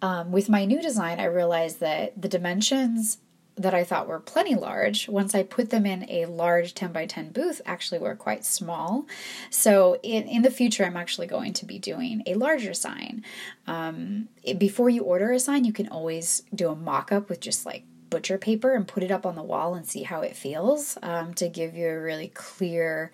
um, 0.01 0.31
with 0.31 0.49
my 0.49 0.65
new 0.65 0.81
design 0.81 1.19
i 1.19 1.25
realized 1.25 1.79
that 1.79 2.19
the 2.21 2.27
dimensions 2.27 3.17
that 3.57 3.73
I 3.73 3.83
thought 3.83 4.07
were 4.07 4.19
plenty 4.19 4.55
large, 4.55 5.09
once 5.09 5.33
I 5.33 5.43
put 5.43 5.71
them 5.71 5.85
in 5.85 6.09
a 6.09 6.25
large 6.25 6.73
10 6.73 6.91
by 6.91 7.05
10 7.05 7.31
booth, 7.31 7.61
actually 7.65 7.99
were 7.99 8.15
quite 8.15 8.45
small. 8.45 9.05
So 9.49 9.99
in, 10.03 10.27
in 10.27 10.43
the 10.43 10.51
future, 10.51 10.85
I'm 10.85 10.97
actually 10.97 11.27
going 11.27 11.53
to 11.53 11.65
be 11.65 11.79
doing 11.79 12.21
a 12.25 12.35
larger 12.35 12.73
sign. 12.73 13.23
Um, 13.65 14.29
it, 14.43 14.59
before 14.59 14.89
you 14.89 15.03
order 15.03 15.31
a 15.31 15.39
sign, 15.39 15.65
you 15.65 15.73
can 15.73 15.87
always 15.87 16.43
do 16.53 16.69
a 16.69 16.75
mock 16.75 17.11
up 17.11 17.29
with 17.29 17.39
just 17.39 17.65
like 17.65 17.83
butcher 18.09 18.37
paper 18.37 18.73
and 18.73 18.87
put 18.87 19.03
it 19.03 19.11
up 19.11 19.25
on 19.25 19.35
the 19.35 19.43
wall 19.43 19.73
and 19.73 19.85
see 19.85 20.03
how 20.03 20.21
it 20.21 20.35
feels 20.35 20.97
um, 21.01 21.33
to 21.33 21.49
give 21.49 21.75
you 21.75 21.87
a 21.87 21.99
really 21.99 22.29
clear 22.29 23.11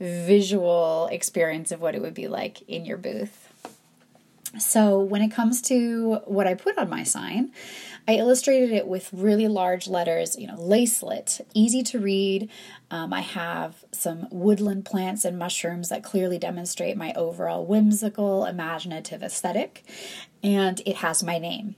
visual 0.00 1.08
experience 1.12 1.70
of 1.70 1.80
what 1.80 1.94
it 1.94 2.02
would 2.02 2.14
be 2.14 2.28
like 2.28 2.62
in 2.62 2.84
your 2.84 2.96
booth. 2.96 3.51
So, 4.58 4.98
when 4.98 5.22
it 5.22 5.30
comes 5.30 5.62
to 5.62 6.20
what 6.26 6.46
I 6.46 6.54
put 6.54 6.76
on 6.76 6.90
my 6.90 7.04
sign, 7.04 7.52
I 8.06 8.16
illustrated 8.16 8.72
it 8.72 8.88
with 8.88 9.12
really 9.12 9.46
large 9.48 9.86
letters, 9.86 10.36
you 10.36 10.46
know, 10.46 10.56
lacelet, 10.56 11.40
easy 11.54 11.82
to 11.84 11.98
read. 11.98 12.50
Um, 12.90 13.12
I 13.12 13.20
have 13.20 13.84
some 13.92 14.26
woodland 14.30 14.84
plants 14.84 15.24
and 15.24 15.38
mushrooms 15.38 15.88
that 15.88 16.02
clearly 16.02 16.38
demonstrate 16.38 16.96
my 16.96 17.12
overall 17.14 17.64
whimsical, 17.64 18.44
imaginative 18.44 19.22
aesthetic, 19.22 19.84
and 20.42 20.82
it 20.84 20.96
has 20.96 21.22
my 21.22 21.38
name. 21.38 21.76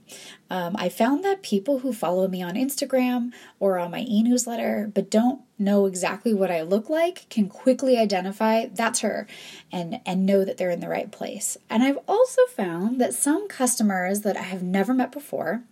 Um, 0.49 0.75
I 0.77 0.89
found 0.89 1.23
that 1.23 1.43
people 1.43 1.79
who 1.79 1.93
follow 1.93 2.27
me 2.27 2.41
on 2.41 2.55
Instagram 2.55 3.31
or 3.59 3.77
on 3.77 3.91
my 3.91 4.01
e 4.01 4.23
newsletter 4.23 4.91
but 4.93 5.11
don't 5.11 5.41
know 5.57 5.85
exactly 5.85 6.33
what 6.33 6.51
I 6.51 6.61
look 6.61 6.89
like 6.89 7.27
can 7.29 7.47
quickly 7.47 7.97
identify 7.97 8.65
that's 8.65 8.99
her 8.99 9.25
and, 9.71 10.01
and 10.05 10.25
know 10.25 10.43
that 10.43 10.57
they're 10.57 10.69
in 10.69 10.81
the 10.81 10.89
right 10.89 11.11
place. 11.11 11.57
And 11.69 11.83
I've 11.83 11.99
also 12.07 12.41
found 12.47 12.99
that 12.99 13.13
some 13.13 13.47
customers 13.47 14.21
that 14.21 14.37
I 14.37 14.43
have 14.43 14.63
never 14.63 14.93
met 14.93 15.11
before 15.11 15.63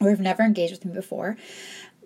or 0.00 0.10
have 0.10 0.20
never 0.20 0.42
engaged 0.42 0.72
with 0.72 0.84
me 0.84 0.92
before 0.92 1.36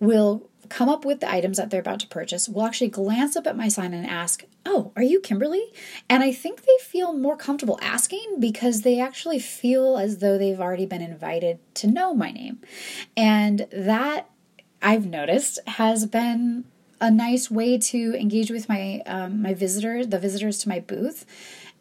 will 0.01 0.49
come 0.69 0.89
up 0.89 1.05
with 1.05 1.21
the 1.21 1.31
items 1.31 1.57
that 1.57 1.71
they're 1.71 1.81
about 1.81 2.01
to 2.01 2.07
purchase 2.07 2.49
will 2.49 2.65
actually 2.65 2.89
glance 2.89 3.37
up 3.37 3.47
at 3.47 3.57
my 3.57 3.69
sign 3.69 3.95
and 3.95 4.07
ask, 4.07 4.45
Oh, 4.67 4.93
are 4.97 5.03
you 5.03 5.21
Kimberly? 5.21 5.73
And 6.09 6.23
I 6.23 6.33
think 6.33 6.63
they 6.63 6.79
feel 6.81 7.13
more 7.13 7.37
comfortable 7.37 7.79
asking 7.83 8.37
because 8.41 8.81
they 8.81 8.99
actually 8.99 9.39
feel 9.39 9.99
as 9.99 10.19
though 10.19 10.39
they've 10.39 10.61
already 10.61 10.87
been 10.87 11.03
invited 11.03 11.59
to 11.77 11.87
know 11.87 12.15
my 12.15 12.31
name. 12.31 12.61
And 13.15 13.67
that 13.71 14.31
I've 14.81 15.07
noticed 15.07 15.59
has 15.67 16.07
been 16.07 16.65
a 17.01 17.11
nice 17.11 17.51
way 17.51 17.79
to 17.79 18.15
engage 18.19 18.51
with 18.51 18.69
my 18.69 19.03
um, 19.07 19.43
my 19.43 19.55
visitors, 19.55 20.09
the 20.09 20.19
visitors 20.19 20.59
to 20.61 20.69
my 20.69 20.81
booth, 20.81 21.27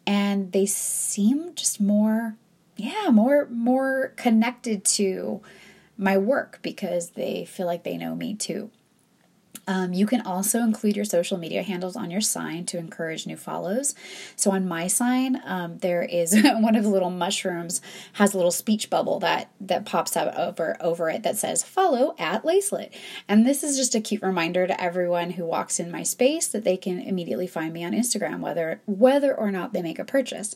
and 0.06 0.52
they 0.52 0.66
seem 0.66 1.54
just 1.54 1.80
more, 1.80 2.36
yeah, 2.76 3.10
more 3.10 3.46
more 3.50 4.12
connected 4.16 4.84
to 4.84 5.40
my 5.96 6.18
work 6.18 6.58
because 6.62 7.10
they 7.10 7.44
feel 7.44 7.66
like 7.66 7.84
they 7.84 7.96
know 7.96 8.14
me 8.14 8.34
too. 8.34 8.70
Um, 9.66 9.92
you 9.92 10.06
can 10.06 10.20
also 10.22 10.60
include 10.60 10.96
your 10.96 11.04
social 11.04 11.38
media 11.38 11.62
handles 11.62 11.96
on 11.96 12.10
your 12.10 12.20
sign 12.20 12.66
to 12.66 12.78
encourage 12.78 13.26
new 13.26 13.36
follows. 13.36 13.94
So 14.36 14.50
on 14.50 14.68
my 14.68 14.86
sign, 14.86 15.40
um, 15.44 15.78
there 15.78 16.02
is 16.02 16.36
one 16.44 16.76
of 16.76 16.82
the 16.82 16.90
little 16.90 17.10
mushrooms 17.10 17.80
has 18.14 18.34
a 18.34 18.36
little 18.36 18.50
speech 18.50 18.90
bubble 18.90 19.20
that 19.20 19.50
that 19.60 19.86
pops 19.86 20.16
up 20.16 20.34
over 20.36 20.76
over 20.80 21.08
it 21.08 21.22
that 21.22 21.36
says 21.36 21.62
"Follow 21.62 22.14
at 22.18 22.44
Lacelet," 22.44 22.90
and 23.28 23.46
this 23.46 23.62
is 23.62 23.76
just 23.76 23.94
a 23.94 24.00
cute 24.00 24.22
reminder 24.22 24.66
to 24.66 24.80
everyone 24.80 25.30
who 25.30 25.44
walks 25.44 25.80
in 25.80 25.90
my 25.90 26.02
space 26.02 26.48
that 26.48 26.64
they 26.64 26.76
can 26.76 27.00
immediately 27.00 27.46
find 27.46 27.72
me 27.72 27.84
on 27.84 27.92
Instagram, 27.92 28.40
whether 28.40 28.80
whether 28.86 29.34
or 29.34 29.50
not 29.50 29.72
they 29.72 29.82
make 29.82 29.98
a 29.98 30.04
purchase. 30.04 30.54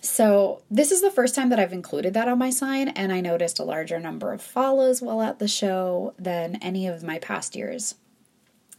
So 0.00 0.62
this 0.70 0.92
is 0.92 1.00
the 1.00 1.10
first 1.10 1.34
time 1.34 1.48
that 1.48 1.58
I've 1.58 1.72
included 1.72 2.14
that 2.14 2.28
on 2.28 2.38
my 2.38 2.50
sign, 2.50 2.88
and 2.88 3.12
I 3.12 3.20
noticed 3.20 3.58
a 3.58 3.64
larger 3.64 3.98
number 3.98 4.32
of 4.32 4.42
follows 4.42 5.00
while 5.00 5.22
at 5.22 5.38
the 5.38 5.48
show 5.48 6.14
than 6.18 6.56
any 6.56 6.86
of 6.86 7.02
my 7.02 7.18
past 7.18 7.56
years. 7.56 7.94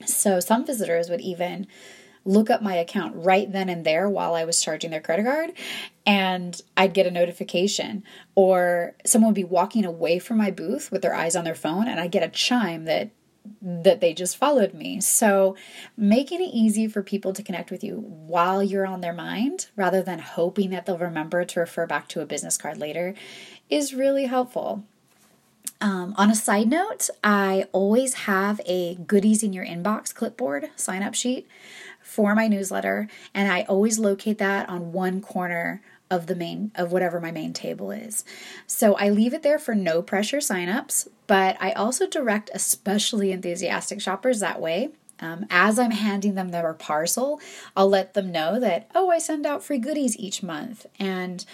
So 0.06 0.40
some 0.40 0.66
visitors 0.66 1.10
would 1.10 1.22
even 1.22 1.68
look 2.26 2.50
up 2.50 2.62
my 2.62 2.76
account 2.76 3.14
right 3.16 3.52
then 3.52 3.70
and 3.70 3.86
there 3.86 4.10
while 4.10 4.34
I 4.34 4.46
was 4.46 4.62
charging 4.62 4.90
their 4.90 5.00
credit 5.00 5.26
card 5.26 5.52
and 6.08 6.60
I'd 6.76 6.96
get 6.96 7.06
a 7.06 7.12
notification 7.12 8.04
or 8.34 8.96
someone 9.06 9.30
would 9.30 9.36
be 9.36 9.44
walking 9.44 9.86
away 9.86 10.18
from 10.18 10.38
my 10.38 10.50
booth 10.50 10.92
with 10.92 11.04
their 11.04 11.14
eyes 11.14 11.36
on 11.36 11.44
their 11.44 11.56
phone 11.56 11.88
and 11.88 12.00
I 12.00 12.08
get 12.08 12.24
a 12.24 12.30
chime 12.30 12.86
that 12.86 13.12
that 13.62 14.02
they 14.02 14.14
just 14.14 14.38
followed 14.38 14.74
me. 14.74 15.00
So, 15.02 15.56
making 15.96 16.42
it 16.42 16.50
easy 16.52 16.88
for 16.88 17.04
people 17.04 17.32
to 17.34 17.44
connect 17.44 17.70
with 17.70 17.84
you 17.84 17.98
while 18.00 18.64
you're 18.64 18.88
on 18.88 19.02
their 19.02 19.14
mind 19.14 19.68
rather 19.76 20.02
than 20.02 20.20
hoping 20.20 20.72
that 20.72 20.86
they'll 20.86 20.98
remember 20.98 21.46
to 21.46 21.60
refer 21.60 21.86
back 21.86 22.08
to 22.10 22.22
a 22.22 22.26
business 22.26 22.58
card 22.58 22.78
later 22.78 23.14
is 23.70 23.94
really 23.94 24.26
helpful. 24.26 24.84
Um, 25.82 26.16
on 26.18 26.32
a 26.32 26.36
side 26.36 26.70
note, 26.70 27.10
I 27.24 27.68
always 27.72 28.14
have 28.14 28.62
a 28.66 28.96
goodies 28.96 29.44
in 29.44 29.54
your 29.54 29.66
inbox 29.66 30.14
clipboard 30.14 30.70
sign 30.76 31.04
up 31.04 31.14
sheet 31.14 31.48
for 32.02 32.34
my 32.34 32.48
newsletter, 32.48 33.08
and 33.34 33.52
I 33.52 33.64
always 33.64 34.00
locate 34.00 34.38
that 34.38 34.70
on 34.70 34.94
one 34.94 35.22
corner 35.22 35.82
of 36.10 36.28
the 36.28 36.36
main 36.36 36.72
of 36.76 36.92
whatever 36.92 37.20
my 37.20 37.32
main 37.32 37.52
table 37.52 37.92
is. 37.92 38.24
So 38.68 38.94
I 38.96 39.10
leave 39.10 39.34
it 39.34 39.44
there 39.44 39.60
for 39.60 39.76
no 39.76 40.02
pressure 40.02 40.38
signups, 40.38 41.08
but 41.28 41.58
I 41.60 41.72
also 41.72 42.08
direct 42.08 42.52
especially 42.54 43.32
enthusiastic 43.32 44.00
shoppers 44.00 44.40
that 44.40 44.62
way 44.62 44.92
Um, 45.20 45.46
as 45.50 45.80
I'm 45.80 45.92
handing 45.92 46.36
them 46.36 46.50
their 46.50 46.74
parcel, 46.74 47.40
I'll 47.76 47.88
let 47.90 48.14
them 48.14 48.32
know 48.32 48.60
that, 48.60 48.90
oh, 48.94 49.10
I 49.10 49.20
send 49.20 49.46
out 49.46 49.64
free 49.64 49.78
goodies 49.78 50.18
each 50.18 50.44
month. 50.44 50.86
And 51.00 51.46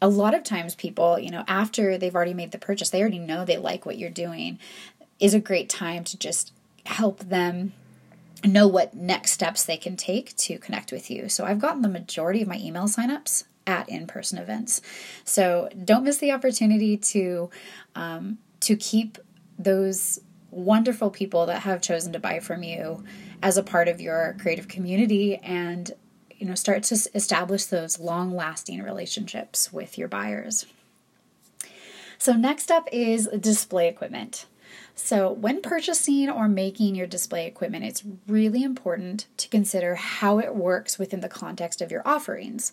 a 0.00 0.08
lot 0.08 0.34
of 0.34 0.44
times, 0.44 0.74
people, 0.74 1.18
you 1.18 1.30
know, 1.30 1.44
after 1.48 1.96
they've 1.96 2.14
already 2.14 2.34
made 2.34 2.52
the 2.52 2.58
purchase, 2.58 2.90
they 2.90 3.00
already 3.00 3.18
know 3.18 3.44
they 3.44 3.56
like 3.56 3.86
what 3.86 3.98
you're 3.98 4.10
doing, 4.10 4.58
is 5.18 5.34
a 5.34 5.40
great 5.40 5.68
time 5.68 6.04
to 6.04 6.18
just 6.18 6.52
help 6.84 7.20
them 7.20 7.72
know 8.44 8.68
what 8.68 8.94
next 8.94 9.32
steps 9.32 9.64
they 9.64 9.76
can 9.76 9.96
take 9.96 10.36
to 10.36 10.58
connect 10.58 10.92
with 10.92 11.10
you. 11.10 11.28
So 11.28 11.44
I've 11.44 11.58
gotten 11.58 11.82
the 11.82 11.88
majority 11.88 12.42
of 12.42 12.48
my 12.48 12.58
email 12.58 12.84
signups 12.84 13.44
at 13.66 13.88
in-person 13.88 14.38
events. 14.38 14.80
So 15.24 15.68
don't 15.84 16.04
miss 16.04 16.18
the 16.18 16.32
opportunity 16.32 16.96
to 16.98 17.50
um, 17.94 18.38
to 18.60 18.76
keep 18.76 19.18
those 19.58 20.20
wonderful 20.50 21.10
people 21.10 21.46
that 21.46 21.62
have 21.62 21.82
chosen 21.82 22.12
to 22.12 22.18
buy 22.18 22.40
from 22.40 22.62
you 22.62 23.04
as 23.42 23.56
a 23.56 23.62
part 23.62 23.88
of 23.88 24.00
your 24.00 24.36
creative 24.40 24.68
community 24.68 25.36
and 25.36 25.92
you 26.38 26.46
know 26.46 26.54
start 26.54 26.82
to 26.84 26.94
establish 27.14 27.66
those 27.66 27.98
long-lasting 27.98 28.82
relationships 28.82 29.72
with 29.72 29.98
your 29.98 30.08
buyers. 30.08 30.66
So 32.18 32.32
next 32.32 32.70
up 32.70 32.88
is 32.92 33.28
display 33.40 33.88
equipment. 33.88 34.46
So, 34.98 35.30
when 35.30 35.60
purchasing 35.60 36.30
or 36.30 36.48
making 36.48 36.94
your 36.94 37.06
display 37.06 37.46
equipment, 37.46 37.84
it's 37.84 38.02
really 38.26 38.62
important 38.62 39.26
to 39.36 39.48
consider 39.48 39.94
how 39.94 40.38
it 40.38 40.56
works 40.56 40.98
within 40.98 41.20
the 41.20 41.28
context 41.28 41.82
of 41.82 41.90
your 41.90 42.00
offerings. 42.08 42.72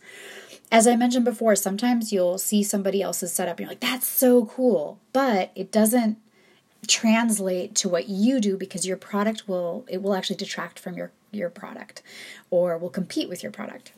As 0.71 0.87
I 0.87 0.95
mentioned 0.95 1.25
before, 1.25 1.55
sometimes 1.57 2.13
you'll 2.13 2.37
see 2.37 2.63
somebody 2.63 3.01
else's 3.01 3.33
setup 3.33 3.57
and 3.57 3.65
you're 3.65 3.71
like, 3.71 3.81
that's 3.81 4.07
so 4.07 4.45
cool, 4.45 4.99
but 5.11 5.51
it 5.53 5.69
doesn't 5.69 6.17
translate 6.87 7.75
to 7.75 7.89
what 7.89 8.07
you 8.07 8.39
do 8.39 8.57
because 8.57 8.85
your 8.85 8.97
product 8.97 9.47
will 9.47 9.85
it 9.87 10.01
will 10.01 10.13
actually 10.13 10.35
detract 10.35 10.77
from 10.77 10.95
your 10.95 11.11
your 11.35 11.49
product 11.49 12.01
or 12.49 12.77
will 12.77 12.89
compete 12.89 13.29
with 13.29 13.43
your 13.43 13.51
product. 13.51 13.91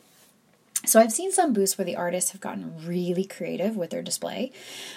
So 0.86 1.00
I've 1.00 1.12
seen 1.12 1.32
some 1.32 1.52
booths 1.52 1.76
where 1.76 1.84
the 1.84 1.96
artists 1.96 2.30
have 2.30 2.40
gotten 2.40 2.86
really 2.86 3.24
creative 3.24 3.76
with 3.76 3.90
their 3.90 4.02
display, 4.02 4.52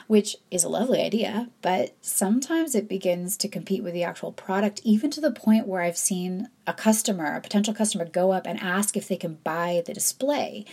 which 0.06 0.36
is 0.52 0.64
a 0.64 0.70
lovely 0.70 1.02
idea, 1.02 1.50
but 1.64 1.96
sometimes 2.02 2.76
it 2.76 2.88
begins 2.88 3.36
to 3.38 3.48
compete 3.48 3.82
with 3.82 3.94
the 3.94 4.04
actual 4.04 4.32
product, 4.32 4.82
even 4.84 5.10
to 5.10 5.22
the 5.22 5.32
point 5.32 5.66
where 5.66 5.82
I've 5.82 5.98
seen 5.98 6.50
a 6.68 6.74
customer, 6.74 7.36
a 7.36 7.42
potential 7.42 7.74
customer, 7.74 8.06
go 8.06 8.32
up 8.32 8.46
and 8.46 8.60
ask 8.60 8.96
if 8.96 9.08
they 9.08 9.16
can 9.16 9.40
buy 9.44 9.82
the 9.84 9.94
display 9.94 10.64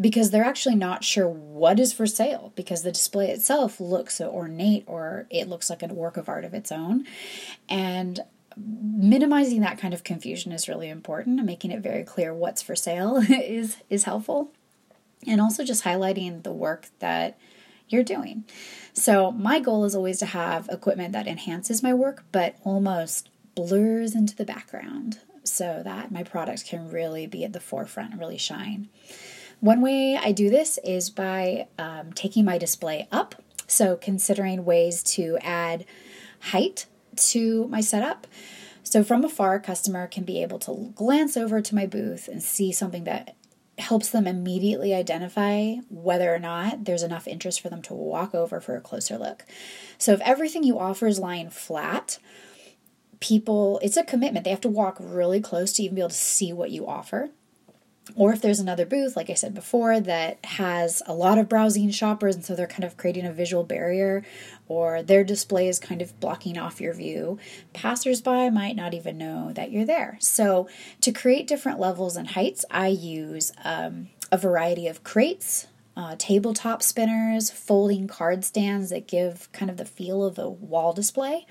because 0.00 0.30
they're 0.30 0.44
actually 0.44 0.76
not 0.76 1.02
sure 1.02 1.28
what 1.28 1.80
is 1.80 1.92
for 1.92 2.06
sale 2.06 2.52
because 2.54 2.82
the 2.82 2.92
display 2.92 3.30
itself 3.30 3.80
looks 3.80 4.16
so 4.16 4.30
ornate 4.30 4.84
or 4.86 5.26
it 5.30 5.48
looks 5.48 5.68
like 5.68 5.82
a 5.82 5.86
work 5.86 6.16
of 6.16 6.28
art 6.28 6.44
of 6.44 6.54
its 6.54 6.70
own. 6.70 7.06
And 7.68 8.20
minimizing 8.56 9.60
that 9.60 9.78
kind 9.78 9.94
of 9.94 10.04
confusion 10.04 10.52
is 10.52 10.68
really 10.68 10.88
important 10.88 11.38
and 11.38 11.46
making 11.46 11.70
it 11.70 11.80
very 11.80 12.04
clear 12.04 12.34
what's 12.34 12.62
for 12.62 12.76
sale 12.76 13.16
is 13.28 13.78
is 13.88 14.04
helpful 14.04 14.52
and 15.26 15.40
also 15.40 15.64
just 15.64 15.84
highlighting 15.84 16.42
the 16.42 16.52
work 16.52 16.88
that 16.98 17.38
you're 17.88 18.04
doing. 18.04 18.44
So, 18.92 19.32
my 19.32 19.58
goal 19.60 19.84
is 19.84 19.94
always 19.94 20.18
to 20.20 20.26
have 20.26 20.68
equipment 20.70 21.12
that 21.12 21.26
enhances 21.26 21.82
my 21.82 21.92
work 21.92 22.24
but 22.32 22.56
almost 22.64 23.28
blurs 23.54 24.14
into 24.14 24.36
the 24.36 24.44
background 24.44 25.18
so 25.42 25.82
that 25.84 26.12
my 26.12 26.22
products 26.22 26.62
can 26.62 26.90
really 26.90 27.26
be 27.26 27.44
at 27.44 27.52
the 27.52 27.60
forefront 27.60 28.12
and 28.12 28.20
really 28.20 28.38
shine. 28.38 28.88
One 29.60 29.80
way 29.80 30.16
I 30.16 30.32
do 30.32 30.48
this 30.48 30.78
is 30.84 31.10
by 31.10 31.66
um, 31.78 32.12
taking 32.12 32.44
my 32.44 32.56
display 32.58 33.08
up. 33.12 33.34
So, 33.66 33.96
considering 33.96 34.64
ways 34.64 35.02
to 35.14 35.38
add 35.42 35.84
height 36.40 36.86
to 37.30 37.66
my 37.68 37.80
setup. 37.80 38.26
So, 38.82 39.04
from 39.04 39.24
afar, 39.24 39.54
a 39.54 39.60
customer 39.60 40.06
can 40.06 40.24
be 40.24 40.42
able 40.42 40.58
to 40.60 40.92
glance 40.94 41.36
over 41.36 41.60
to 41.60 41.74
my 41.74 41.86
booth 41.86 42.28
and 42.28 42.42
see 42.42 42.72
something 42.72 43.04
that 43.04 43.36
helps 43.78 44.10
them 44.10 44.26
immediately 44.26 44.94
identify 44.94 45.74
whether 45.88 46.34
or 46.34 46.38
not 46.38 46.84
there's 46.84 47.02
enough 47.02 47.26
interest 47.26 47.60
for 47.60 47.68
them 47.68 47.82
to 47.82 47.94
walk 47.94 48.34
over 48.34 48.60
for 48.60 48.76
a 48.76 48.80
closer 48.80 49.16
look. 49.16 49.44
So 49.98 50.12
if 50.12 50.20
everything 50.20 50.64
you 50.64 50.78
offer 50.78 51.06
is 51.06 51.18
lying 51.18 51.50
flat, 51.50 52.18
people, 53.20 53.80
it's 53.82 53.96
a 53.96 54.04
commitment. 54.04 54.44
They 54.44 54.50
have 54.50 54.60
to 54.62 54.68
walk 54.68 54.96
really 55.00 55.40
close 55.40 55.72
to 55.74 55.82
even 55.82 55.94
be 55.94 56.00
able 56.00 56.10
to 56.10 56.14
see 56.14 56.52
what 56.52 56.70
you 56.70 56.86
offer. 56.86 57.30
Or 58.16 58.32
if 58.32 58.40
there's 58.42 58.60
another 58.60 58.86
booth, 58.86 59.16
like 59.16 59.30
I 59.30 59.34
said 59.34 59.54
before, 59.54 60.00
that 60.00 60.44
has 60.44 61.02
a 61.06 61.14
lot 61.14 61.38
of 61.38 61.48
browsing 61.48 61.90
shoppers, 61.90 62.34
and 62.34 62.44
so 62.44 62.54
they're 62.54 62.66
kind 62.66 62.84
of 62.84 62.96
creating 62.96 63.26
a 63.26 63.32
visual 63.32 63.62
barrier, 63.62 64.24
or 64.68 65.02
their 65.02 65.22
display 65.22 65.68
is 65.68 65.78
kind 65.78 66.02
of 66.02 66.18
blocking 66.18 66.58
off 66.58 66.80
your 66.80 66.94
view, 66.94 67.38
passersby 67.72 68.50
might 68.50 68.74
not 68.74 68.94
even 68.94 69.18
know 69.18 69.52
that 69.52 69.70
you're 69.70 69.84
there. 69.84 70.16
So, 70.20 70.68
to 71.02 71.12
create 71.12 71.46
different 71.46 71.78
levels 71.78 72.16
and 72.16 72.28
heights, 72.28 72.64
I 72.70 72.88
use 72.88 73.52
um, 73.64 74.08
a 74.32 74.38
variety 74.38 74.86
of 74.86 75.04
crates, 75.04 75.66
uh, 75.96 76.16
tabletop 76.18 76.82
spinners, 76.82 77.50
folding 77.50 78.08
card 78.08 78.44
stands 78.44 78.90
that 78.90 79.06
give 79.06 79.50
kind 79.52 79.70
of 79.70 79.76
the 79.76 79.84
feel 79.84 80.24
of 80.24 80.38
a 80.38 80.48
wall 80.48 80.92
display. 80.92 81.46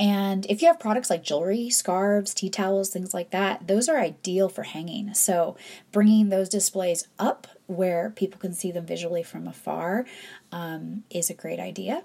And 0.00 0.46
if 0.48 0.62
you 0.62 0.68
have 0.68 0.80
products 0.80 1.10
like 1.10 1.22
jewelry, 1.22 1.68
scarves, 1.68 2.32
tea 2.32 2.48
towels, 2.48 2.88
things 2.88 3.12
like 3.12 3.30
that, 3.32 3.66
those 3.66 3.86
are 3.86 3.98
ideal 3.98 4.48
for 4.48 4.62
hanging. 4.62 5.12
So, 5.12 5.58
bringing 5.92 6.30
those 6.30 6.48
displays 6.48 7.06
up 7.18 7.46
where 7.66 8.08
people 8.08 8.40
can 8.40 8.54
see 8.54 8.72
them 8.72 8.86
visually 8.86 9.22
from 9.22 9.46
afar 9.46 10.06
um, 10.52 11.04
is 11.10 11.28
a 11.28 11.34
great 11.34 11.60
idea. 11.60 12.04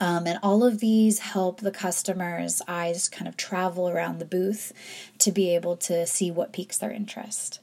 Um, 0.00 0.28
and 0.28 0.38
all 0.44 0.62
of 0.62 0.78
these 0.78 1.18
help 1.18 1.60
the 1.60 1.72
customer's 1.72 2.62
eyes 2.68 3.08
kind 3.08 3.26
of 3.26 3.36
travel 3.36 3.88
around 3.88 4.20
the 4.20 4.24
booth 4.24 4.72
to 5.18 5.32
be 5.32 5.52
able 5.56 5.76
to 5.78 6.06
see 6.06 6.30
what 6.30 6.52
piques 6.52 6.78
their 6.78 6.92
interest. 6.92 7.58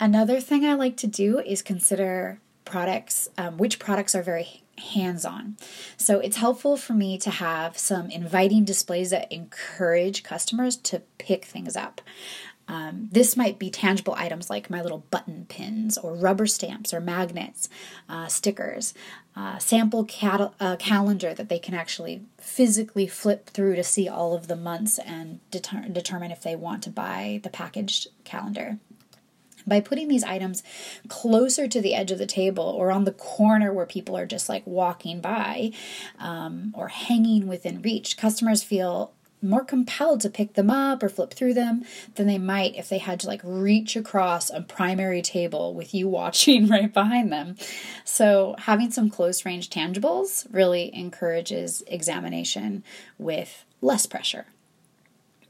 Another 0.00 0.40
thing 0.40 0.64
I 0.64 0.72
like 0.72 0.96
to 0.96 1.06
do 1.06 1.38
is 1.40 1.60
consider 1.60 2.40
products, 2.64 3.28
um, 3.36 3.58
which 3.58 3.78
products 3.78 4.14
are 4.14 4.22
very 4.22 4.62
hands 4.80 5.24
on. 5.24 5.56
So 5.96 6.20
it's 6.20 6.36
helpful 6.36 6.76
for 6.76 6.92
me 6.92 7.18
to 7.18 7.30
have 7.30 7.78
some 7.78 8.10
inviting 8.10 8.64
displays 8.64 9.10
that 9.10 9.30
encourage 9.30 10.22
customers 10.22 10.76
to 10.76 11.02
pick 11.18 11.44
things 11.44 11.76
up. 11.76 12.00
Um, 12.70 13.08
this 13.10 13.36
might 13.36 13.58
be 13.58 13.68
tangible 13.68 14.14
items 14.16 14.48
like 14.48 14.70
my 14.70 14.80
little 14.80 15.04
button 15.10 15.44
pins 15.48 15.98
or 15.98 16.14
rubber 16.14 16.46
stamps 16.46 16.94
or 16.94 17.00
magnets, 17.00 17.68
uh, 18.08 18.28
stickers, 18.28 18.94
uh, 19.34 19.58
sample 19.58 20.04
cat- 20.04 20.54
uh, 20.60 20.76
calendar 20.76 21.34
that 21.34 21.48
they 21.48 21.58
can 21.58 21.74
actually 21.74 22.22
physically 22.38 23.08
flip 23.08 23.50
through 23.50 23.74
to 23.74 23.82
see 23.82 24.08
all 24.08 24.34
of 24.34 24.46
the 24.46 24.54
months 24.54 25.00
and 25.00 25.40
deter- 25.50 25.88
determine 25.90 26.30
if 26.30 26.42
they 26.42 26.54
want 26.54 26.84
to 26.84 26.90
buy 26.90 27.40
the 27.42 27.50
packaged 27.50 28.06
calendar. 28.22 28.78
By 29.70 29.80
putting 29.80 30.08
these 30.08 30.24
items 30.24 30.62
closer 31.08 31.66
to 31.66 31.80
the 31.80 31.94
edge 31.94 32.10
of 32.10 32.18
the 32.18 32.26
table 32.26 32.64
or 32.64 32.90
on 32.90 33.04
the 33.04 33.12
corner 33.12 33.72
where 33.72 33.86
people 33.86 34.16
are 34.16 34.26
just 34.26 34.48
like 34.48 34.66
walking 34.66 35.20
by 35.20 35.72
um, 36.18 36.74
or 36.76 36.88
hanging 36.88 37.46
within 37.46 37.80
reach, 37.80 38.18
customers 38.18 38.62
feel 38.62 39.14
more 39.42 39.64
compelled 39.64 40.20
to 40.20 40.30
pick 40.30 40.54
them 40.54 40.70
up 40.70 41.02
or 41.02 41.08
flip 41.08 41.32
through 41.32 41.54
them 41.54 41.84
than 42.16 42.26
they 42.26 42.38
might 42.38 42.76
if 42.76 42.88
they 42.88 42.98
had 42.98 43.20
to 43.20 43.26
like 43.26 43.40
reach 43.44 43.96
across 43.96 44.50
a 44.50 44.60
primary 44.60 45.22
table 45.22 45.74
with 45.74 45.94
you 45.94 46.08
watching 46.20 46.68
right 46.68 46.92
behind 46.92 47.32
them. 47.32 47.56
So, 48.04 48.54
having 48.58 48.90
some 48.90 49.10
close 49.10 49.44
range 49.44 49.70
tangibles 49.70 50.46
really 50.50 50.94
encourages 50.94 51.82
examination 51.86 52.82
with 53.18 53.64
less 53.80 54.06
pressure. 54.06 54.46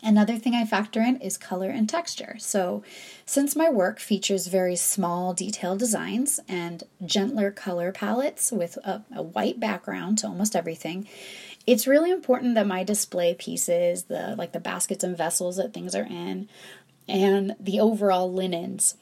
Another 0.02 0.36
thing 0.36 0.54
I 0.54 0.64
factor 0.64 1.00
in 1.00 1.16
is 1.20 1.36
color 1.36 1.68
and 1.68 1.88
texture. 1.88 2.36
So, 2.38 2.82
since 3.26 3.54
my 3.54 3.68
work 3.68 4.00
features 4.00 4.46
very 4.46 4.76
small, 4.76 5.34
detailed 5.34 5.78
designs 5.78 6.40
and 6.48 6.84
gentler 7.04 7.50
color 7.50 7.92
palettes 7.92 8.50
with 8.50 8.78
a, 8.78 9.04
a, 9.14 9.22
white 9.22 9.60
background 9.60 10.18
to 10.18 10.26
almost 10.26 10.56
everything, 10.56 11.06
it's 11.66 11.86
really 11.86 12.10
important 12.10 12.54
that 12.54 12.66
my 12.66 12.82
display 12.82 13.34
pieces, 13.34 14.04
the 14.04 14.34
like 14.38 14.52
the 14.52 14.60
baskets 14.60 15.04
and 15.04 15.16
vessels 15.16 15.56
that 15.56 15.74
things 15.74 15.94
are 15.94 16.06
in, 16.06 16.48
and 17.06 17.54
the 17.60 17.78
overall 17.78 18.32
linens 18.32 18.94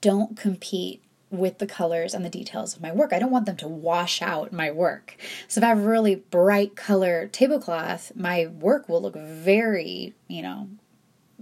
don't 0.00 0.36
compete 0.36 1.02
with 1.30 1.58
the 1.58 1.66
colors 1.66 2.12
and 2.12 2.24
the 2.24 2.30
details 2.30 2.74
of 2.74 2.82
my 2.82 2.92
work. 2.92 3.12
I 3.12 3.18
don't 3.18 3.30
want 3.30 3.46
them 3.46 3.56
to 3.58 3.68
wash 3.68 4.20
out 4.20 4.52
my 4.52 4.70
work. 4.70 5.16
So 5.48 5.60
if 5.60 5.64
I 5.64 5.68
have 5.68 5.78
a 5.78 5.88
really 5.88 6.16
bright 6.16 6.74
color 6.74 7.28
tablecloth, 7.28 8.12
my 8.16 8.46
work 8.46 8.88
will 8.88 9.02
look 9.02 9.14
very, 9.16 10.14
you 10.26 10.42
know, 10.42 10.68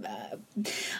uh, 0.05 0.37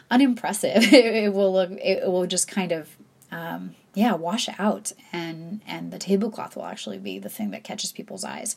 unimpressive. 0.10 0.84
it, 0.94 1.34
will 1.34 1.54
look. 1.54 1.72
It 1.72 2.06
will 2.08 2.26
just 2.26 2.48
kind 2.48 2.72
of, 2.72 2.98
um, 3.32 3.76
yeah, 3.94 4.14
wash 4.14 4.50
out, 4.58 4.92
and 5.14 5.62
and 5.68 5.92
the 5.92 6.00
tablecloth 6.00 6.56
will 6.56 6.66
actually 6.66 6.98
be 6.98 7.20
the 7.20 7.30
thing 7.30 7.52
that 7.52 7.64
catches 7.64 7.92
people's 7.92 8.24
eyes. 8.24 8.56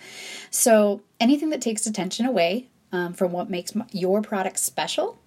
So 0.51 1.03
anything 1.21 1.51
that 1.51 1.61
takes 1.61 1.87
attention 1.87 2.27
away 2.27 2.69
um, 2.91 3.13
from 3.13 3.33
what 3.33 3.51
makes 3.51 3.75
my, 3.75 3.87
your 3.93 4.23
product 4.23 4.59
special 4.59 5.19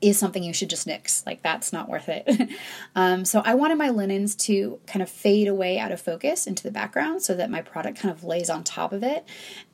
is 0.00 0.18
something 0.18 0.42
you 0.42 0.52
should 0.52 0.68
just 0.68 0.86
nix. 0.86 1.24
Like 1.24 1.42
that's 1.42 1.72
not 1.72 1.88
worth 1.88 2.08
it. 2.08 2.50
um, 2.94 3.24
so 3.24 3.40
I 3.44 3.54
wanted 3.54 3.78
my 3.78 3.88
linens 3.88 4.34
to 4.36 4.78
kind 4.86 5.02
of 5.02 5.08
fade 5.08 5.48
away 5.48 5.78
out 5.78 5.90
of 5.90 6.00
focus 6.00 6.46
into 6.46 6.62
the 6.62 6.70
background 6.70 7.22
so 7.22 7.34
that 7.34 7.50
my 7.50 7.62
product 7.62 8.00
kind 8.00 8.14
of 8.14 8.22
lays 8.22 8.50
on 8.50 8.62
top 8.62 8.92
of 8.92 9.02
it 9.02 9.24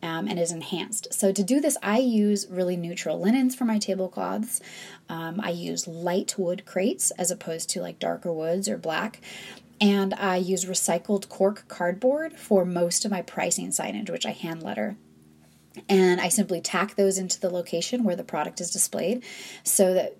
um, 0.02 0.28
and 0.28 0.38
is 0.38 0.52
enhanced. 0.52 1.12
So 1.12 1.32
to 1.32 1.42
do 1.42 1.60
this, 1.60 1.76
I 1.82 1.98
use 1.98 2.46
really 2.48 2.76
neutral 2.76 3.18
linens 3.18 3.54
for 3.54 3.64
my 3.64 3.78
tablecloths. 3.78 4.60
Um, 5.08 5.40
I 5.42 5.50
use 5.50 5.88
light 5.88 6.38
wood 6.38 6.64
crates 6.64 7.10
as 7.12 7.30
opposed 7.30 7.68
to 7.70 7.80
like 7.80 7.98
darker 7.98 8.32
woods 8.32 8.68
or 8.68 8.78
black. 8.78 9.20
And 9.80 10.14
I 10.14 10.36
use 10.36 10.64
recycled 10.64 11.28
cork 11.28 11.64
cardboard 11.66 12.38
for 12.38 12.64
most 12.64 13.04
of 13.04 13.10
my 13.10 13.22
pricing 13.22 13.70
signage, 13.70 14.10
which 14.10 14.24
I 14.24 14.30
hand 14.30 14.62
letter 14.62 14.96
and 15.88 16.20
I 16.20 16.28
simply 16.28 16.60
tack 16.60 16.96
those 16.96 17.18
into 17.18 17.40
the 17.40 17.50
location 17.50 18.04
where 18.04 18.16
the 18.16 18.24
product 18.24 18.60
is 18.60 18.70
displayed 18.70 19.24
so 19.64 19.94
that 19.94 20.16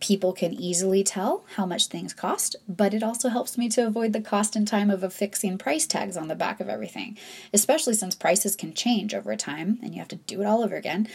people 0.00 0.32
can 0.32 0.54
easily 0.54 1.04
tell 1.04 1.44
how 1.56 1.66
much 1.66 1.86
things 1.86 2.14
cost, 2.14 2.56
but 2.66 2.94
it 2.94 3.02
also 3.02 3.28
helps 3.28 3.58
me 3.58 3.68
to 3.68 3.86
avoid 3.86 4.12
the 4.12 4.20
cost 4.20 4.56
and 4.56 4.66
time 4.66 4.90
of 4.90 5.04
affixing 5.04 5.58
price 5.58 5.86
tags 5.86 6.16
on 6.16 6.28
the 6.28 6.34
back 6.34 6.58
of 6.58 6.68
everything, 6.68 7.16
especially 7.52 7.94
since 7.94 8.14
prices 8.14 8.56
can 8.56 8.72
change 8.72 9.14
over 9.14 9.36
time 9.36 9.78
and 9.82 9.94
you 9.94 9.98
have 9.98 10.08
to 10.08 10.16
do 10.16 10.40
it 10.40 10.46
all 10.46 10.62
over 10.62 10.76
again. 10.76 11.06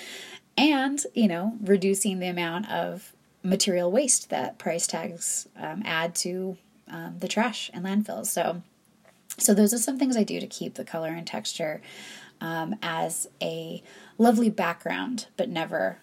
And, 0.58 1.04
you 1.14 1.28
know, 1.28 1.58
reducing 1.62 2.20
the 2.20 2.28
amount 2.28 2.72
of 2.72 3.12
material 3.44 3.92
waste 3.92 4.30
that 4.30 4.58
price 4.58 4.88
tags 4.88 5.48
um, 5.60 5.82
add 5.84 6.16
to 6.16 6.58
um, 6.88 7.18
the 7.20 7.28
trash 7.28 7.70
and 7.74 7.86
landfills. 7.86 8.28
So, 8.28 8.62
so 9.38 9.54
those 9.54 9.74
are 9.74 9.80
some 9.80 9.98
things 9.98 10.16
I 10.16 10.24
do 10.24 10.40
to 10.40 10.48
keep 10.48 10.76
the 10.76 10.86
color 10.86 11.10
and 11.10 11.26
texture 11.26 11.82
um, 12.42 12.76
as 12.82 13.28
a 13.42 13.82
lovely 14.18 14.50
background, 14.50 15.28
but 15.38 15.50
never, 15.50 16.00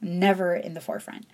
never 0.00 0.54
in 0.54 0.74
the 0.74 0.80
forefront. 0.80 1.26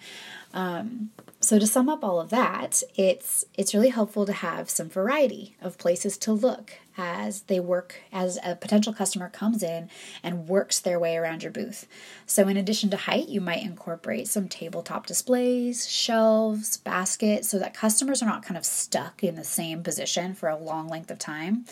Um, 0.53 1.11
so 1.43 1.59
to 1.59 1.67
sum 1.67 1.89
up 1.89 2.05
all 2.05 2.21
of 2.21 2.31
that, 2.31 2.85
it's 2.95 3.45
it's 3.55 3.75
really 3.75 3.89
helpful 3.89 4.25
to 4.27 4.33
have 4.33 4.71
some 4.71 4.89
variety 4.89 5.57
of 5.61 5.77
places 5.77 6.17
to 6.19 6.33
look 6.33 6.75
as 6.97 7.43
they 7.43 7.59
work 7.59 7.97
as 8.13 8.39
a 8.45 8.55
potential 8.55 8.93
customer 8.93 9.29
comes 9.29 9.61
in 9.61 9.91
and 10.23 10.47
works 10.47 10.79
their 10.79 11.01
way 11.01 11.17
around 11.17 11.43
your 11.43 11.51
booth. 11.51 11.89
So 12.27 12.47
in 12.47 12.57
addition 12.57 12.91
to 12.91 12.97
height, 12.97 13.29
you 13.29 13.41
might 13.41 13.65
incorporate 13.65 14.29
some 14.29 14.49
tabletop 14.49 15.07
displays, 15.07 15.89
shelves, 15.89 16.77
baskets 16.77 17.49
so 17.49 17.59
that 17.59 17.75
customers 17.75 18.23
are 18.23 18.27
not 18.27 18.45
kind 18.45 18.57
of 18.57 18.65
stuck 18.65 19.25
in 19.25 19.35
the 19.35 19.43
same 19.43 19.83
position 19.83 20.35
for 20.35 20.49
a 20.49 20.57
long 20.57 20.87
length 20.87 21.11
of 21.11 21.19
time 21.19 21.65